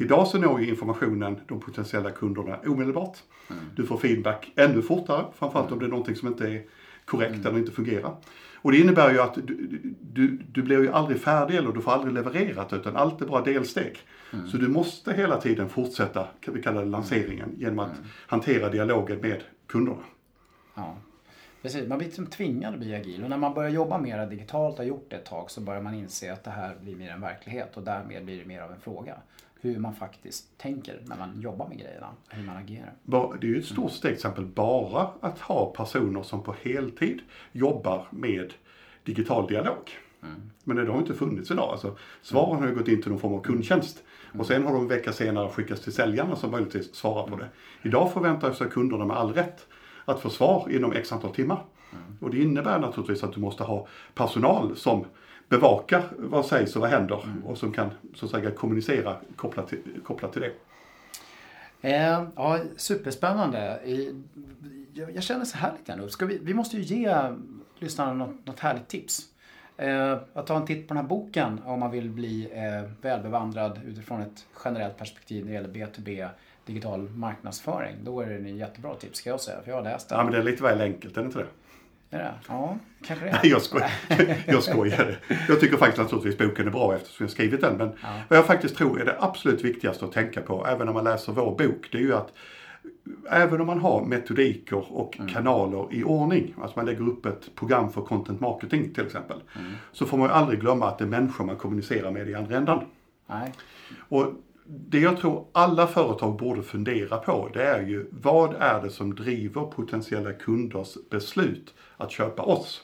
Idag 0.00 0.26
så 0.26 0.38
når 0.38 0.60
ju 0.60 0.68
informationen 0.68 1.40
de 1.48 1.60
potentiella 1.60 2.10
kunderna 2.10 2.58
omedelbart. 2.66 3.18
Du 3.76 3.86
får 3.86 3.96
feedback 3.96 4.52
ännu 4.56 4.82
fortare, 4.82 5.24
framförallt 5.38 5.72
om 5.72 5.78
det 5.78 5.84
är 5.84 5.88
någonting 5.88 6.16
som 6.16 6.28
inte 6.28 6.48
är 6.48 6.64
korrekt 7.04 7.46
eller 7.46 7.58
inte 7.58 7.72
fungerar. 7.72 8.16
Och 8.56 8.72
det 8.72 8.78
innebär 8.78 9.12
ju 9.12 9.20
att 9.20 9.34
du, 9.34 9.80
du, 10.00 10.38
du 10.52 10.62
blir 10.62 10.82
ju 10.82 10.92
aldrig 10.92 11.20
färdig 11.20 11.56
eller 11.56 11.72
du 11.72 11.80
får 11.80 11.92
aldrig 11.92 12.14
levererat 12.14 12.72
utan 12.72 12.96
allt 12.96 13.20
är 13.20 13.26
bara 13.26 13.42
delsteg. 13.42 13.98
Så 14.50 14.56
du 14.56 14.68
måste 14.68 15.12
hela 15.12 15.40
tiden 15.40 15.68
fortsätta, 15.68 16.26
kan 16.40 16.54
vi 16.54 16.62
kalla 16.62 16.80
det 16.80 16.86
lanseringen, 16.86 17.54
genom 17.58 17.78
att 17.78 17.92
hantera 18.26 18.68
dialogen 18.70 19.20
med 19.20 19.42
kunderna. 19.66 20.02
Ja. 20.74 20.96
Precis, 21.66 21.88
man 21.88 21.98
blir 21.98 22.08
liksom 22.08 22.26
tvingad 22.26 22.74
att 22.74 22.80
bli 22.80 22.94
agil 22.94 23.24
och 23.24 23.30
när 23.30 23.36
man 23.36 23.54
börjar 23.54 23.70
jobba 23.70 23.98
mer 23.98 24.26
digitalt 24.26 24.72
och 24.72 24.78
har 24.78 24.84
gjort 24.84 25.06
det 25.10 25.16
ett 25.16 25.24
tag 25.24 25.50
så 25.50 25.60
börjar 25.60 25.82
man 25.82 25.94
inse 25.94 26.32
att 26.32 26.44
det 26.44 26.50
här 26.50 26.76
blir 26.82 26.96
mer 26.96 27.10
en 27.10 27.20
verklighet 27.20 27.76
och 27.76 27.82
därmed 27.82 28.24
blir 28.24 28.38
det 28.38 28.44
mer 28.44 28.60
av 28.60 28.72
en 28.72 28.80
fråga. 28.80 29.16
Hur 29.60 29.78
man 29.78 29.94
faktiskt 29.94 30.58
tänker 30.58 31.00
när 31.04 31.16
man 31.16 31.40
jobbar 31.40 31.68
med 31.68 31.78
grejerna, 31.78 32.06
hur 32.28 32.46
man 32.46 32.56
agerar. 32.56 32.92
Det 33.40 33.46
är 33.46 33.50
ju 33.50 33.58
ett 33.58 33.64
stort 33.64 33.92
steg 33.92 34.00
till 34.00 34.14
exempel 34.14 34.44
bara 34.44 35.10
att 35.20 35.38
ha 35.38 35.72
personer 35.76 36.22
som 36.22 36.42
på 36.42 36.54
heltid 36.62 37.20
jobbar 37.52 38.06
med 38.10 38.52
digital 39.04 39.46
dialog. 39.46 39.90
Men 40.64 40.76
det 40.76 40.92
har 40.92 40.98
inte 40.98 41.14
funnits 41.14 41.50
idag. 41.50 41.70
Alltså, 41.70 41.96
svaren 42.22 42.62
har 42.62 42.68
ju 42.68 42.74
gått 42.74 42.88
in 42.88 43.02
till 43.02 43.10
någon 43.10 43.20
form 43.20 43.34
av 43.34 43.42
kundtjänst. 43.42 44.02
Och 44.38 44.46
sen 44.46 44.64
har 44.64 44.72
de 44.72 44.82
en 44.82 44.88
vecka 44.88 45.12
senare 45.12 45.48
skickats 45.48 45.80
till 45.80 45.92
säljarna 45.92 46.36
som 46.36 46.50
möjligtvis 46.50 46.94
svarar 46.94 47.26
på 47.26 47.36
det. 47.36 47.48
Idag 47.82 48.12
förväntar 48.12 48.52
sig 48.52 48.70
kunderna 48.70 49.04
med 49.04 49.16
all 49.16 49.32
rätt 49.32 49.66
att 50.06 50.20
få 50.20 50.30
svar 50.30 50.68
inom 50.70 50.92
x 50.92 51.12
antal 51.12 51.34
timmar. 51.34 51.64
Och 52.20 52.30
det 52.30 52.42
innebär 52.42 52.78
naturligtvis 52.78 53.24
att 53.24 53.32
du 53.32 53.40
måste 53.40 53.64
ha 53.64 53.86
personal 54.14 54.76
som 54.76 55.04
bevakar 55.48 56.02
vad 56.18 56.46
sägs 56.46 56.76
och 56.76 56.82
vad 56.82 56.90
händer 56.90 57.28
och 57.44 57.58
som 57.58 57.72
kan 57.72 57.90
så 58.14 58.24
att 58.24 58.30
säga 58.30 58.50
kommunicera 58.50 59.16
kopplat 59.36 59.68
till, 59.68 59.82
kopplat 60.04 60.32
till 60.32 60.42
det. 60.42 60.52
Eh, 61.80 62.24
ja, 62.36 62.60
superspännande. 62.76 63.80
Jag, 64.92 65.14
jag 65.14 65.22
känner 65.22 65.44
så 65.44 65.56
här 65.56 65.72
lite 65.72 65.92
grann. 65.92 66.10
Ska 66.10 66.26
vi, 66.26 66.38
vi 66.42 66.54
måste 66.54 66.76
ju 66.76 66.82
ge 66.82 67.16
lyssnarna 67.78 68.12
något, 68.12 68.46
något 68.46 68.60
härligt 68.60 68.88
tips. 68.88 69.22
Eh, 69.76 70.18
att 70.32 70.46
ta 70.46 70.56
en 70.56 70.66
titt 70.66 70.88
på 70.88 70.94
den 70.94 71.02
här 71.02 71.08
boken 71.08 71.60
om 71.64 71.80
man 71.80 71.90
vill 71.90 72.10
bli 72.10 72.48
eh, 72.52 72.90
välbevandrad 73.02 73.80
utifrån 73.86 74.20
ett 74.20 74.46
generellt 74.64 74.96
perspektiv 74.96 75.44
när 75.44 75.52
det 75.52 75.78
gäller 75.78 75.92
B2B 75.92 76.28
digital 76.66 77.08
marknadsföring. 77.10 77.96
Då 78.04 78.20
är 78.20 78.26
det 78.26 78.34
en 78.34 78.56
jättebra 78.56 78.94
tips 78.94 79.18
ska 79.18 79.30
jag 79.30 79.40
säga, 79.40 79.62
för 79.62 79.70
jag 79.70 79.76
har 79.76 79.84
läst 79.84 80.08
den. 80.08 80.18
Ja 80.18 80.24
men 80.24 80.32
det 80.32 80.38
är 80.38 80.42
lite 80.42 80.62
väl 80.62 80.80
enkelt, 80.80 81.16
är 81.16 81.20
det 81.20 81.26
inte 81.26 81.38
det? 81.38 81.46
Är 82.10 82.18
det? 82.18 82.32
Ja, 82.48 82.78
kanske 83.06 83.24
det. 83.24 83.32
Nej, 83.32 83.50
jag 83.50 83.62
skojar. 83.62 83.90
jag 84.46 84.62
skojar. 84.62 85.18
Jag 85.48 85.60
tycker 85.60 85.76
faktiskt 85.76 85.98
naturligtvis 86.02 86.38
boken 86.48 86.66
är 86.66 86.70
bra 86.70 86.94
eftersom 86.94 87.24
jag 87.24 87.30
skrivit 87.30 87.60
den. 87.60 87.76
Men 87.76 87.92
Ja. 88.02 88.08
vad 88.28 88.38
jag 88.38 88.46
faktiskt 88.46 88.76
tror 88.76 89.00
är 89.00 89.04
det 89.04 89.16
absolut 89.20 89.64
viktigaste 89.64 90.04
att 90.04 90.12
tänka 90.12 90.40
på, 90.42 90.66
även 90.66 90.86
när 90.86 90.92
man 90.94 91.04
läser 91.04 91.32
vår 91.32 91.56
bok, 91.58 91.88
det 91.92 91.98
är 91.98 92.02
ju 92.02 92.14
att 92.14 92.32
även 93.30 93.60
om 93.60 93.66
man 93.66 93.80
har 93.80 94.04
metodiker 94.04 94.92
och 94.96 95.18
kanaler 95.32 95.86
i 95.90 96.04
ordning, 96.04 96.54
alltså 96.62 96.78
man 96.78 96.86
lägger 96.86 97.08
upp 97.08 97.26
ett 97.26 97.54
program 97.54 97.92
för 97.92 98.00
content 98.02 98.40
marketing 98.40 98.94
till 98.94 99.06
exempel, 99.06 99.40
så 99.92 100.06
får 100.06 100.18
man 100.18 100.28
ju 100.28 100.32
aldrig 100.34 100.60
glömma 100.60 100.88
att 100.88 100.98
det 100.98 101.04
är 101.04 101.08
människor 101.08 101.44
man 101.44 101.56
kommunicerar 101.56 102.10
med 102.10 102.28
i 102.28 102.34
andra 102.34 102.56
ändan. 102.56 102.84
Nej. 103.26 103.52
Och 104.08 104.26
det 104.68 104.98
jag 105.00 105.16
tror 105.18 105.46
alla 105.52 105.86
företag 105.86 106.36
borde 106.36 106.62
fundera 106.62 107.16
på 107.18 107.50
det 107.54 107.64
är 107.64 107.82
ju 107.82 108.06
vad 108.10 108.54
är 108.54 108.82
det 108.82 108.90
som 108.90 109.14
driver 109.14 109.62
potentiella 109.62 110.32
kunders 110.32 110.96
beslut 111.10 111.74
att 111.96 112.10
köpa 112.10 112.42
oss? 112.42 112.82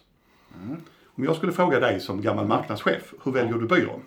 Om 1.14 1.24
jag 1.24 1.36
skulle 1.36 1.52
fråga 1.52 1.80
dig 1.80 2.00
som 2.00 2.22
gammal 2.22 2.46
marknadschef, 2.46 3.14
hur 3.24 3.32
väljer 3.32 3.54
du 3.54 3.66
byrå? 3.66 4.00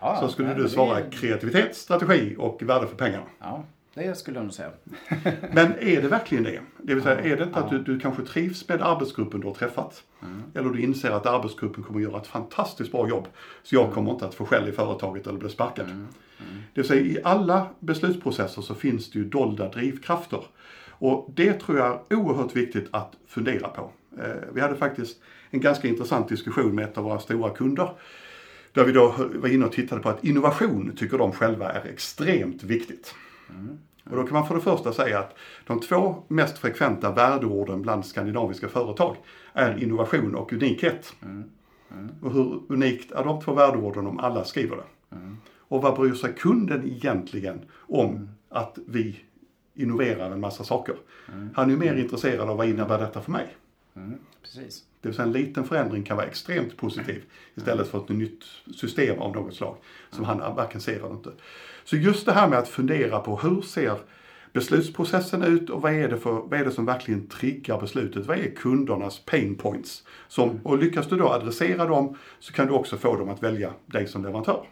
Ja, 0.00 0.16
Så 0.20 0.28
skulle 0.28 0.54
du 0.54 0.68
svara 0.68 1.00
det- 1.00 1.10
kreativitet, 1.10 1.76
strategi 1.76 2.34
och 2.38 2.62
värde 2.62 2.86
för 2.86 2.96
pengarna. 2.96 3.24
Ja, 3.38 3.64
det 3.94 4.18
skulle 4.18 4.36
jag 4.38 4.44
nog 4.44 4.54
säga. 4.54 4.70
Men 5.52 5.72
är 5.80 6.02
det 6.02 6.08
verkligen 6.08 6.44
det? 6.44 6.60
Det 6.82 6.94
vill 6.94 7.02
säga, 7.02 7.20
är 7.20 7.36
det 7.36 7.44
inte 7.44 7.58
att 7.58 7.70
du, 7.70 7.78
du 7.78 8.00
kanske 8.00 8.22
trivs 8.24 8.68
med 8.68 8.82
arbetsgruppen 8.82 9.40
du 9.40 9.46
har 9.46 9.54
träffat? 9.54 10.02
Eller 10.54 10.70
du 10.70 10.80
inser 10.82 11.10
att 11.10 11.26
arbetsgruppen 11.26 11.84
kommer 11.84 12.00
göra 12.00 12.20
ett 12.20 12.26
fantastiskt 12.26 12.92
bra 12.92 13.08
jobb, 13.08 13.28
så 13.62 13.74
jag 13.74 13.92
kommer 13.92 14.10
inte 14.10 14.26
att 14.26 14.34
få 14.34 14.46
skäll 14.46 14.68
i 14.68 14.72
företaget 14.72 15.26
eller 15.26 15.38
bli 15.38 15.48
sparkad. 15.48 16.06
Det 16.74 16.80
vill 16.80 16.88
säga, 16.88 17.00
i 17.00 17.18
alla 17.24 17.66
beslutsprocesser 17.80 18.62
så 18.62 18.74
finns 18.74 19.10
det 19.10 19.18
ju 19.18 19.24
dolda 19.24 19.68
drivkrafter. 19.68 20.44
Och 20.90 21.30
det 21.34 21.52
tror 21.52 21.78
jag 21.78 22.00
är 22.08 22.16
oerhört 22.16 22.56
viktigt 22.56 22.88
att 22.90 23.16
fundera 23.26 23.68
på. 23.68 23.90
Eh, 24.18 24.24
Vi 24.52 24.60
hade 24.60 24.76
faktiskt 24.76 25.20
en 25.50 25.60
ganska 25.60 25.88
intressant 25.88 26.28
diskussion 26.28 26.74
med 26.74 26.84
ett 26.84 26.98
av 26.98 27.04
våra 27.04 27.18
stora 27.18 27.50
kunder. 27.50 27.90
Där 28.72 28.84
vi 28.84 28.92
då 28.92 29.14
var 29.34 29.48
inne 29.48 29.66
och 29.66 29.72
tittade 29.72 30.00
på 30.02 30.08
att 30.08 30.24
innovation 30.24 30.92
tycker 30.96 31.18
de 31.18 31.32
själva 31.32 31.72
är 31.72 31.86
extremt 31.86 32.62
viktigt. 32.62 33.14
Och 34.10 34.16
då 34.16 34.22
kan 34.22 34.32
man 34.32 34.46
för 34.46 34.54
det 34.54 34.60
första 34.60 34.92
säga 34.92 35.18
att 35.18 35.36
de 35.66 35.80
två 35.80 36.22
mest 36.28 36.58
frekventa 36.58 37.12
värdeorden 37.12 37.82
bland 37.82 38.06
skandinaviska 38.06 38.68
företag 38.68 39.16
är 39.52 39.82
innovation 39.82 40.34
och 40.34 40.52
unikhet. 40.52 41.12
Och 42.22 42.32
hur 42.32 42.60
unikt 42.68 43.12
är 43.12 43.24
de 43.24 43.40
två 43.42 43.54
värdeorden 43.54 44.06
om 44.06 44.18
alla 44.18 44.44
skriver 44.44 44.76
det? 44.76 45.16
Och 45.70 45.82
vad 45.82 45.96
bryr 45.96 46.14
sig 46.14 46.32
kunden 46.32 46.84
egentligen 46.84 47.60
om 47.74 48.28
att 48.48 48.78
vi 48.86 49.20
innoverar 49.74 50.30
en 50.30 50.40
massa 50.40 50.64
saker? 50.64 50.96
Han 51.54 51.66
är 51.66 51.70
ju 51.70 51.76
mer 51.76 51.94
intresserad 51.94 52.48
av 52.48 52.56
vad 52.56 52.68
innebär 52.68 52.98
detta 52.98 53.20
för 53.20 53.32
mig? 53.32 53.56
Mm, 53.96 54.18
precis. 54.42 54.84
Det 55.00 55.08
vill 55.08 55.16
säga 55.16 55.26
en 55.26 55.32
liten 55.32 55.64
förändring 55.64 56.02
kan 56.02 56.16
vara 56.16 56.26
extremt 56.26 56.76
positiv 56.76 57.22
istället 57.54 57.88
för 57.88 57.98
ett 57.98 58.08
nytt 58.08 58.44
system 58.76 59.18
av 59.18 59.34
något 59.34 59.54
slag 59.54 59.76
som 60.10 60.24
han 60.24 60.38
varken 60.38 60.80
ser 60.80 60.96
eller 60.96 61.10
inte. 61.10 61.30
Så 61.84 61.96
just 61.96 62.26
det 62.26 62.32
här 62.32 62.48
med 62.48 62.58
att 62.58 62.68
fundera 62.68 63.18
på 63.18 63.36
hur 63.36 63.62
ser 63.62 63.98
beslutsprocessen 64.52 65.42
ut 65.42 65.70
och 65.70 65.82
vad 65.82 65.92
är 65.92 66.08
det, 66.08 66.16
för, 66.16 66.32
vad 66.32 66.54
är 66.54 66.64
det 66.64 66.70
som 66.70 66.86
verkligen 66.86 67.26
triggar 67.26 67.80
beslutet? 67.80 68.26
Vad 68.26 68.38
är 68.38 68.50
kundernas 68.50 69.24
pain 69.24 69.54
points? 69.54 70.04
Som, 70.28 70.60
och 70.62 70.78
lyckas 70.78 71.08
du 71.08 71.16
då 71.16 71.28
adressera 71.28 71.86
dem 71.86 72.16
så 72.38 72.52
kan 72.52 72.66
du 72.66 72.72
också 72.72 72.96
få 72.96 73.16
dem 73.16 73.28
att 73.28 73.42
välja 73.42 73.72
dig 73.86 74.06
som 74.06 74.22
leverantör. 74.22 74.66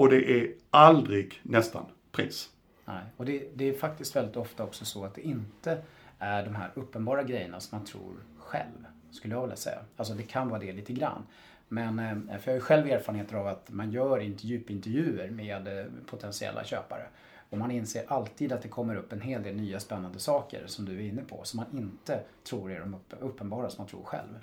Och 0.00 0.10
det 0.10 0.30
är 0.30 0.52
aldrig 0.70 1.40
nästan 1.42 1.84
pris. 2.12 2.50
Nej. 2.84 3.02
Och 3.16 3.24
det, 3.24 3.48
det 3.54 3.68
är 3.68 3.72
faktiskt 3.72 4.16
väldigt 4.16 4.36
ofta 4.36 4.64
också 4.64 4.84
så 4.84 5.04
att 5.04 5.14
det 5.14 5.20
inte 5.20 5.82
är 6.18 6.44
de 6.44 6.54
här 6.54 6.70
uppenbara 6.74 7.22
grejerna 7.22 7.60
som 7.60 7.78
man 7.78 7.86
tror 7.86 8.14
själv, 8.38 8.86
skulle 9.10 9.34
jag 9.34 9.40
vilja 9.40 9.56
säga. 9.56 9.78
Alltså 9.96 10.14
det 10.14 10.22
kan 10.22 10.48
vara 10.48 10.60
det 10.60 10.72
lite 10.72 10.92
grann. 10.92 11.26
Men 11.68 11.98
eh, 11.98 12.38
för 12.38 12.50
jag 12.50 12.52
har 12.52 12.54
ju 12.54 12.60
själv 12.60 12.86
erfarenheter 12.86 13.36
av 13.36 13.46
att 13.46 13.70
man 13.70 13.92
gör 13.92 14.18
inte 14.18 14.46
djupintervjuer 14.46 15.30
med 15.30 15.78
eh, 15.78 15.84
potentiella 16.06 16.64
köpare. 16.64 17.06
Och 17.50 17.58
man 17.58 17.70
inser 17.70 18.04
alltid 18.08 18.52
att 18.52 18.62
det 18.62 18.68
kommer 18.68 18.96
upp 18.96 19.12
en 19.12 19.20
hel 19.20 19.42
del 19.42 19.56
nya 19.56 19.80
spännande 19.80 20.18
saker 20.18 20.66
som 20.66 20.84
du 20.84 20.96
är 20.96 21.08
inne 21.08 21.22
på, 21.22 21.40
som 21.44 21.56
man 21.56 21.78
inte 21.78 22.20
tror 22.44 22.72
är 22.72 22.80
de 22.80 22.96
uppenbara 23.20 23.70
som 23.70 23.82
man 23.82 23.88
tror 23.88 24.04
själv. 24.04 24.38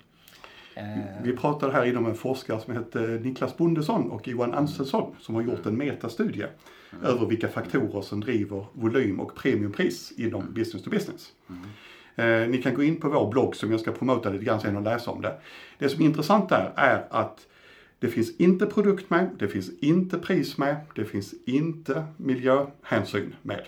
Eh, 0.78 1.22
Vi 1.22 1.36
pratade 1.36 1.72
här 1.72 1.84
inom 1.84 2.06
en 2.06 2.14
forskare 2.14 2.60
som 2.60 2.74
heter 2.74 3.18
Niklas 3.18 3.56
Bondesson 3.56 4.10
och 4.10 4.28
Johan 4.28 4.54
Anselsson 4.54 5.14
som 5.20 5.34
har 5.34 5.42
gjort 5.42 5.66
en 5.66 5.76
metastudie 5.76 6.46
över 7.04 7.26
vilka 7.26 7.48
faktorer 7.48 8.02
som 8.02 8.20
driver 8.20 8.66
volym 8.72 9.20
och 9.20 9.34
premiumpris 9.34 10.12
inom 10.16 10.52
business 10.54 10.82
to 10.84 10.90
business. 10.90 11.32
Eh, 12.16 12.48
ni 12.48 12.62
kan 12.62 12.74
gå 12.74 12.82
in 12.82 13.00
på 13.00 13.08
vår 13.08 13.30
blogg 13.30 13.56
som 13.56 13.70
jag 13.70 13.80
ska 13.80 13.92
promota 13.92 14.30
lite 14.30 14.44
grann 14.44 14.60
sen 14.60 14.76
och 14.76 14.82
läsa 14.82 15.10
om 15.10 15.22
det. 15.22 15.34
Det 15.78 15.88
som 15.88 16.02
är 16.02 16.06
intressant 16.06 16.48
där 16.48 16.72
är 16.76 17.04
att 17.10 17.46
det 17.98 18.08
finns 18.08 18.36
inte 18.36 18.66
produkt 18.66 19.10
med, 19.10 19.30
det 19.38 19.48
finns 19.48 19.70
inte 19.80 20.18
pris 20.18 20.58
med, 20.58 20.76
det 20.94 21.04
finns 21.04 21.34
inte 21.46 22.04
miljöhänsyn 22.16 23.34
med. 23.42 23.60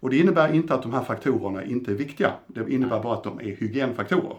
Och 0.00 0.10
det 0.10 0.16
innebär 0.18 0.54
inte 0.54 0.74
att 0.74 0.82
de 0.82 0.92
här 0.92 1.04
faktorerna 1.04 1.64
inte 1.64 1.90
är 1.90 1.94
viktiga. 1.94 2.32
Det 2.46 2.70
innebär 2.70 3.02
bara 3.02 3.14
att 3.14 3.24
de 3.24 3.40
är 3.40 3.56
hygienfaktorer. 3.56 4.36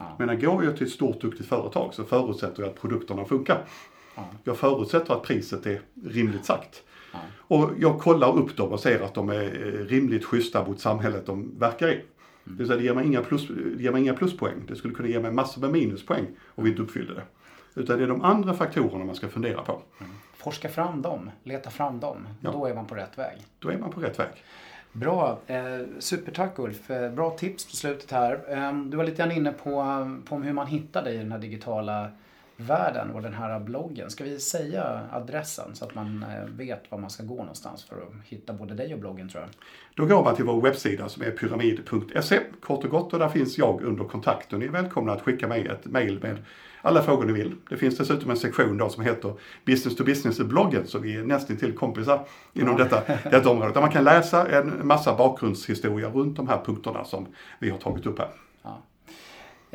Ja. 0.00 0.16
Men 0.18 0.40
går 0.40 0.64
jag 0.64 0.76
till 0.76 0.86
ett 0.86 0.92
stort 0.92 1.20
duktigt 1.20 1.48
företag 1.48 1.94
så 1.94 2.04
förutsätter 2.04 2.62
jag 2.62 2.70
att 2.70 2.80
produkterna 2.80 3.24
funkar. 3.24 3.64
Ja. 4.14 4.28
Jag 4.44 4.56
förutsätter 4.56 5.14
att 5.14 5.22
priset 5.22 5.66
är 5.66 5.80
rimligt 6.04 6.44
sagt. 6.44 6.82
Ja. 7.12 7.18
Och 7.38 7.70
jag 7.78 8.00
kollar 8.00 8.36
upp 8.36 8.56
dem 8.56 8.72
och 8.72 8.80
ser 8.80 9.00
att 9.00 9.14
de 9.14 9.28
är 9.28 9.44
eh, 9.44 9.86
rimligt 9.86 10.24
schyssta 10.24 10.66
mot 10.66 10.80
samhället 10.80 11.26
de 11.26 11.58
verkar 11.58 11.88
i. 11.88 12.04
Det 12.44 12.52
vill 12.52 12.66
säga 12.66 12.78
det 12.78 12.84
ger 12.84 12.94
mig 12.94 13.06
inga, 13.06 13.22
plus, 13.22 13.48
det 13.48 13.82
ger 13.82 13.92
mig 13.92 14.02
inga 14.02 14.14
pluspoäng. 14.14 14.66
Det 14.68 14.76
skulle 14.76 14.94
kunna 14.94 15.08
ge 15.08 15.20
mig 15.20 15.32
massor 15.32 15.60
med 15.60 15.70
minuspoäng 15.70 16.26
om 16.54 16.64
vi 16.64 16.70
inte 16.70 16.82
uppfyllde 16.82 17.14
det. 17.14 17.22
Utan 17.74 17.98
det 17.98 18.04
är 18.04 18.08
de 18.08 18.22
andra 18.22 18.54
faktorerna 18.54 19.04
man 19.04 19.14
ska 19.14 19.28
fundera 19.28 19.62
på. 19.62 19.82
Forska 20.36 20.68
fram 20.68 21.02
dem, 21.02 21.30
leta 21.42 21.70
fram 21.70 22.00
dem. 22.00 22.28
Ja. 22.40 22.52
Då 22.52 22.66
är 22.66 22.74
man 22.74 22.86
på 22.86 22.94
rätt 22.94 23.18
väg. 23.18 23.38
Då 23.58 23.68
är 23.68 23.78
man 23.78 23.90
på 23.90 24.00
rätt 24.00 24.18
väg. 24.18 24.44
Bra, 24.92 25.38
eh, 25.46 25.80
supertack 25.98 26.58
Ulf. 26.58 26.90
Eh, 26.90 27.12
bra 27.12 27.30
tips 27.30 27.70
på 27.70 27.76
slutet 27.76 28.10
här. 28.10 28.40
Eh, 28.48 28.74
du 28.74 28.96
var 28.96 29.04
lite 29.04 29.16
grann 29.16 29.32
inne 29.32 29.52
på, 29.52 29.84
på 30.24 30.36
hur 30.36 30.52
man 30.52 30.66
hittar 30.66 31.04
dig 31.04 31.14
i 31.14 31.18
den 31.18 31.32
här 31.32 31.38
digitala 31.38 32.10
världen 32.56 33.10
och 33.10 33.22
den 33.22 33.34
här 33.34 33.60
bloggen. 33.60 34.10
Ska 34.10 34.24
vi 34.24 34.40
säga 34.40 35.00
adressen 35.12 35.74
så 35.74 35.84
att 35.84 35.94
man 35.94 36.22
eh, 36.22 36.44
vet 36.44 36.90
var 36.90 36.98
man 36.98 37.10
ska 37.10 37.22
gå 37.22 37.36
någonstans 37.36 37.84
för 37.84 37.96
att 37.96 38.28
hitta 38.28 38.52
både 38.52 38.74
dig 38.74 38.94
och 38.94 39.00
bloggen 39.00 39.28
tror 39.28 39.42
jag. 39.42 39.50
Då 39.94 40.14
går 40.14 40.24
man 40.24 40.36
till 40.36 40.44
vår 40.44 40.60
webbsida 40.60 41.08
som 41.08 41.22
är 41.22 41.30
pyramid.se 41.30 42.40
kort 42.60 42.84
och 42.84 42.90
gott 42.90 43.12
och 43.12 43.18
där 43.18 43.28
finns 43.28 43.58
jag 43.58 43.82
under 43.82 44.04
kontakt 44.04 44.52
och 44.52 44.58
ni 44.58 44.66
är 44.66 44.70
välkomna 44.70 45.12
att 45.12 45.22
skicka 45.22 45.48
mig 45.48 45.66
ett 45.66 45.86
mail 45.86 46.18
med 46.22 46.38
alla 46.82 47.02
frågor 47.02 47.24
ni 47.24 47.32
vill. 47.32 47.54
Det 47.68 47.76
finns 47.76 47.98
dessutom 47.98 48.30
en 48.30 48.36
sektion 48.36 48.76
då 48.76 48.88
som 48.88 49.04
heter 49.04 49.34
Business 49.64 49.96
to 49.96 50.04
Business-bloggen 50.04 50.86
så 50.86 50.98
vi 50.98 51.16
är 51.16 51.22
nästan 51.22 51.56
till 51.56 51.76
kompisar 51.76 52.26
inom 52.52 52.76
detta, 52.76 53.02
detta 53.30 53.50
område. 53.50 53.72
Där 53.74 53.80
man 53.80 53.90
kan 53.90 54.04
läsa 54.04 54.48
en 54.48 54.86
massa 54.86 55.16
bakgrundshistoria 55.16 56.08
runt 56.08 56.36
de 56.36 56.48
här 56.48 56.60
punkterna 56.64 57.04
som 57.04 57.26
vi 57.58 57.70
har 57.70 57.78
tagit 57.78 58.06
upp 58.06 58.18
här. 58.18 58.28
Ja. 58.62 58.82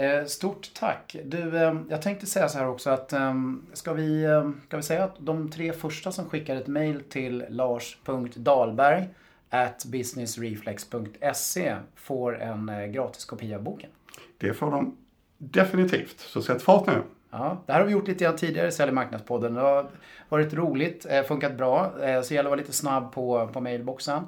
Eh, 0.03 0.25
Stort 0.25 0.71
tack. 0.73 1.15
Du, 1.25 1.57
eh, 1.57 1.75
jag 1.89 2.01
tänkte 2.01 2.25
säga 2.25 2.49
så 2.49 2.57
här 2.57 2.67
också 2.67 2.89
att 2.89 3.13
eh, 3.13 3.33
ska 3.73 3.93
vi, 3.93 4.23
eh, 4.23 4.49
ska 4.67 4.77
vi 4.77 4.83
säga 4.83 5.03
att 5.03 5.15
de 5.19 5.51
tre 5.51 5.73
första 5.73 6.11
som 6.11 6.29
skickar 6.29 6.55
ett 6.55 6.67
mail 6.67 7.03
till 7.09 7.45
lars.dalberg 7.49 9.09
at 9.49 9.85
businessreflex.se 9.85 11.75
får 11.95 12.41
en 12.41 12.69
eh, 12.69 12.85
gratis 12.85 13.25
kopia 13.25 13.57
av 13.57 13.63
boken. 13.63 13.89
Det 14.37 14.53
får 14.53 14.71
de 14.71 14.97
definitivt, 15.37 16.19
så 16.19 16.41
sätt 16.41 16.61
fart 16.61 16.87
nu. 16.87 17.01
Ja, 17.31 17.63
det 17.65 17.73
här 17.73 17.79
har 17.79 17.87
vi 17.87 17.93
gjort 17.93 18.07
lite 18.07 18.23
grann 18.23 18.35
tidigare 18.35 18.67
i 18.67 18.71
Sälj 18.71 18.91
marknadspodden. 18.91 19.53
Det 19.53 19.61
har 19.61 19.89
varit 20.29 20.53
roligt, 20.53 21.05
eh, 21.09 21.23
funkat 21.23 21.57
bra. 21.57 22.01
Eh, 22.01 22.21
så 22.21 22.33
gäller 22.33 22.47
att 22.47 22.51
vara 22.51 22.59
lite 22.59 22.73
snabb 22.73 23.11
på, 23.11 23.49
på 23.53 23.61
mailboxen. 23.61 24.23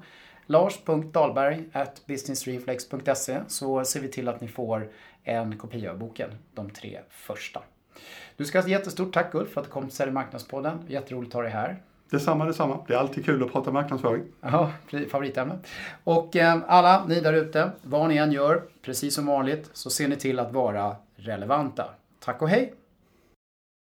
Lars.dahlberg 0.45 1.63
at 1.73 2.01
businessreflex.se 2.05 3.39
så 3.47 3.85
ser 3.85 3.99
vi 3.99 4.07
till 4.07 4.27
att 4.27 4.41
ni 4.41 4.47
får 4.47 4.89
en 5.23 5.57
kopia 5.57 5.91
av 5.91 5.97
boken, 5.97 6.29
de 6.53 6.69
tre 6.69 6.99
första. 7.09 7.61
Du 8.37 8.45
ska 8.45 8.57
ha 8.57 8.63
ett 8.63 8.71
jättestort 8.71 9.13
tack 9.13 9.35
Ulf 9.35 9.49
för 9.49 9.61
att 9.61 9.67
du 9.67 9.71
kom 9.71 9.83
till 9.83 9.95
Sälj 9.95 10.11
marknadspodden. 10.11 10.79
Jätteroligt 10.87 11.29
att 11.29 11.33
ha 11.33 11.41
dig 11.41 11.51
här. 11.51 11.77
Detsamma, 12.09 12.45
detsamma. 12.45 12.79
Det 12.87 12.93
är 12.93 12.97
alltid 12.97 13.25
kul 13.25 13.43
att 13.43 13.51
prata 13.51 13.71
marknadsföring. 13.71 14.23
Ja, 14.41 14.71
favoritämne. 15.09 15.59
Och 16.03 16.35
eh, 16.35 16.57
alla 16.67 17.05
ni 17.05 17.19
där 17.19 17.33
ute, 17.33 17.71
vad 17.81 18.09
ni 18.09 18.17
än 18.17 18.31
gör, 18.31 18.61
precis 18.81 19.15
som 19.15 19.25
vanligt, 19.25 19.69
så 19.73 19.89
ser 19.89 20.07
ni 20.07 20.15
till 20.15 20.39
att 20.39 20.51
vara 20.51 20.95
relevanta. 21.15 21.85
Tack 22.19 22.41
och 22.41 22.49
hej! 22.49 22.73